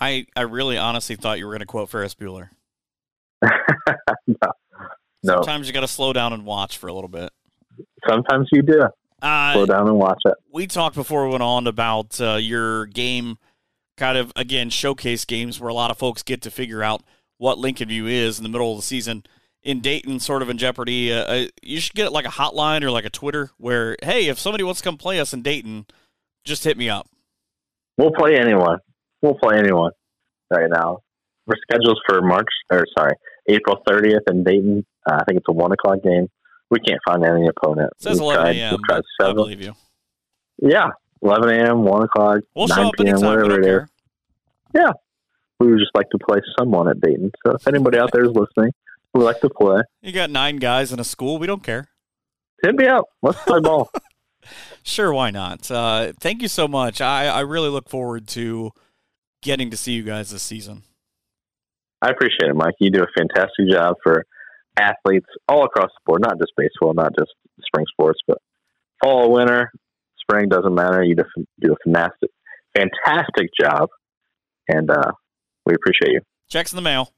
[0.00, 2.50] I I really honestly thought you were going to quote Ferris Bueller.
[4.26, 4.34] no.
[5.22, 5.34] no.
[5.34, 7.30] Sometimes you got to slow down and watch for a little bit.
[8.08, 8.82] Sometimes you do.
[9.22, 10.34] Uh, slow down and watch it.
[10.52, 13.38] We talked before we went on about uh, your game,
[13.96, 17.02] kind of again showcase games where a lot of folks get to figure out
[17.36, 19.24] what Lincoln View is in the middle of the season.
[19.62, 21.12] In Dayton, sort of in jeopardy.
[21.12, 24.38] Uh, uh you should get like a hotline or like a Twitter where, hey, if
[24.38, 25.86] somebody wants to come play us in Dayton,
[26.44, 27.06] just hit me up.
[27.98, 28.78] We'll play anyone.
[29.20, 29.92] We'll play anyone
[30.50, 31.00] right now.
[31.46, 33.12] We're scheduled for March or sorry,
[33.48, 34.86] April 30th in Dayton.
[35.08, 36.28] Uh, I think it's a one o'clock game.
[36.70, 37.90] We can't find any opponent.
[37.96, 38.76] It says We've 11 a.m.
[38.88, 39.74] we've I believe you.
[40.62, 40.88] Yeah,
[41.22, 43.28] 11 a.m., 1 o'clock, We'll 9 show up p.m., anytime.
[43.28, 43.88] Whatever it is.
[44.74, 44.92] care.
[45.58, 47.32] We would just like to play someone at Dayton.
[47.44, 48.72] So if anybody out there is listening,
[49.12, 49.82] we'd like to play.
[50.00, 51.38] You got nine guys in a school.
[51.38, 51.88] We don't care.
[52.62, 53.06] Hit me up.
[53.22, 53.90] Let's play ball.
[54.82, 55.70] Sure, why not?
[55.70, 57.02] Uh, thank you so much.
[57.02, 58.70] I, I really look forward to
[59.42, 60.82] getting to see you guys this season.
[62.02, 62.74] I appreciate it, Mike.
[62.80, 64.24] You do a fantastic job for
[64.78, 67.30] athletes all across the board, not just baseball, not just
[67.66, 68.38] spring sports, but
[69.02, 69.70] fall, winter,
[70.20, 71.02] spring doesn't matter.
[71.02, 72.30] You do, a fantastic,
[72.74, 73.88] fantastic job,
[74.68, 75.12] and uh,
[75.66, 76.20] we appreciate you.
[76.48, 77.12] Checks in the mail.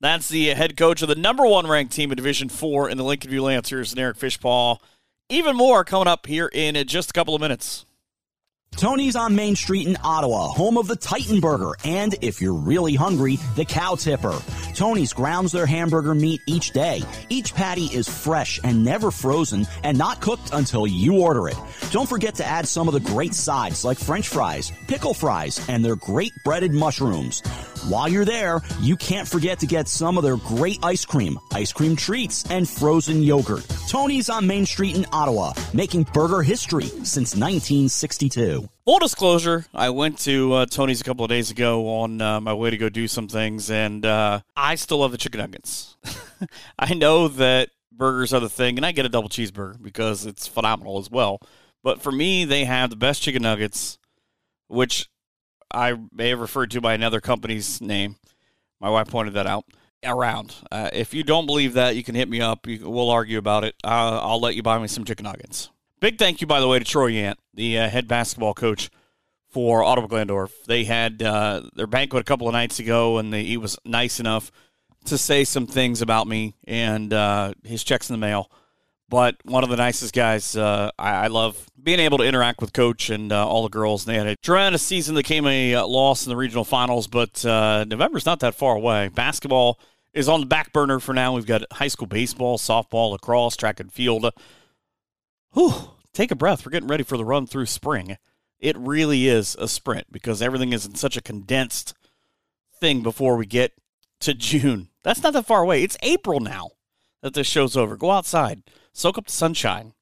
[0.00, 3.04] That's the head coach of the number one ranked team in Division Four in the
[3.04, 4.78] Lincoln View Lancers, and Eric Fishpaw.
[5.28, 7.86] Even more coming up here in just a couple of minutes.
[8.76, 12.94] Tony's on Main Street in Ottawa, home of the Titan Burger, and if you're really
[12.94, 14.40] hungry, the Cow Tipper.
[14.74, 17.02] Tony's grounds their hamburger meat each day.
[17.28, 21.56] Each patty is fresh and never frozen and not cooked until you order it.
[21.90, 25.84] Don't forget to add some of the great sides like french fries, pickle fries, and
[25.84, 27.42] their great breaded mushrooms.
[27.88, 31.72] While you're there, you can't forget to get some of their great ice cream, ice
[31.72, 33.66] cream treats, and frozen yogurt.
[33.88, 38.68] Tony's on Main Street in Ottawa, making burger history since 1962.
[38.84, 42.54] Full disclosure, I went to uh, Tony's a couple of days ago on uh, my
[42.54, 45.96] way to go do some things, and uh, I still love the chicken nuggets.
[46.78, 50.46] I know that burgers are the thing, and I get a double cheeseburger because it's
[50.46, 51.40] phenomenal as well.
[51.82, 53.98] But for me, they have the best chicken nuggets,
[54.68, 55.08] which
[55.72, 58.16] I may have referred to by another company's name.
[58.80, 59.64] My wife pointed that out.
[60.04, 60.56] Around.
[60.68, 62.66] Uh, if you don't believe that, you can hit me up.
[62.66, 63.76] You, we'll argue about it.
[63.84, 65.70] Uh, I'll let you buy me some chicken nuggets.
[66.00, 68.90] Big thank you, by the way, to Troy Yant, the uh, head basketball coach
[69.48, 70.50] for Ottawa Glandorf.
[70.66, 74.18] They had uh, their banquet a couple of nights ago, and they, he was nice
[74.18, 74.50] enough
[75.04, 78.50] to say some things about me and uh, his checks in the mail.
[79.12, 80.56] But one of the nicest guys.
[80.56, 84.06] Uh, I, I love being able to interact with Coach and uh, all the girls.
[84.06, 87.08] And they had a tremendous season that came a uh, loss in the regional finals,
[87.08, 89.08] but uh, November's not that far away.
[89.08, 89.78] Basketball
[90.14, 91.34] is on the back burner for now.
[91.34, 94.24] We've got high school baseball, softball, lacrosse, track and field.
[95.52, 95.74] Whew,
[96.14, 96.64] take a breath.
[96.64, 98.16] We're getting ready for the run through spring.
[98.60, 101.92] It really is a sprint because everything is in such a condensed
[102.80, 103.72] thing before we get
[104.20, 104.88] to June.
[105.02, 105.82] That's not that far away.
[105.82, 106.70] It's April now
[107.20, 107.94] that this show's over.
[107.98, 108.62] Go outside,
[108.92, 109.94] soak up the sunshine.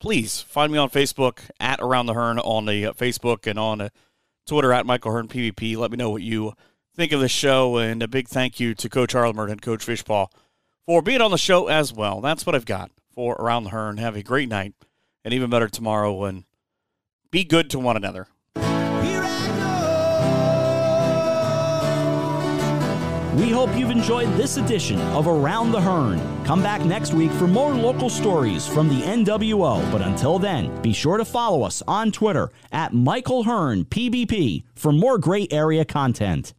[0.00, 3.80] Please find me on Facebook at Around the Hearn on the uh, Facebook and on
[3.80, 3.88] uh,
[4.46, 5.76] Twitter at Michael Hearn PBP.
[5.76, 6.54] Let me know what you
[6.96, 10.28] think of the show, and a big thank you to Coach Harlamert and Coach Fishpaw
[10.86, 12.20] for being on the show as well.
[12.20, 13.98] That's what I've got for Around the Hearn.
[13.98, 14.74] Have a great night,
[15.24, 16.44] and even better tomorrow, and
[17.30, 18.26] be good to one another.
[23.34, 26.20] We hope you've enjoyed this edition of Around the Hearn.
[26.44, 29.88] Come back next week for more local stories from the NWO.
[29.92, 34.90] But until then, be sure to follow us on Twitter at Michael Hearn PBP for
[34.90, 36.54] more great area content.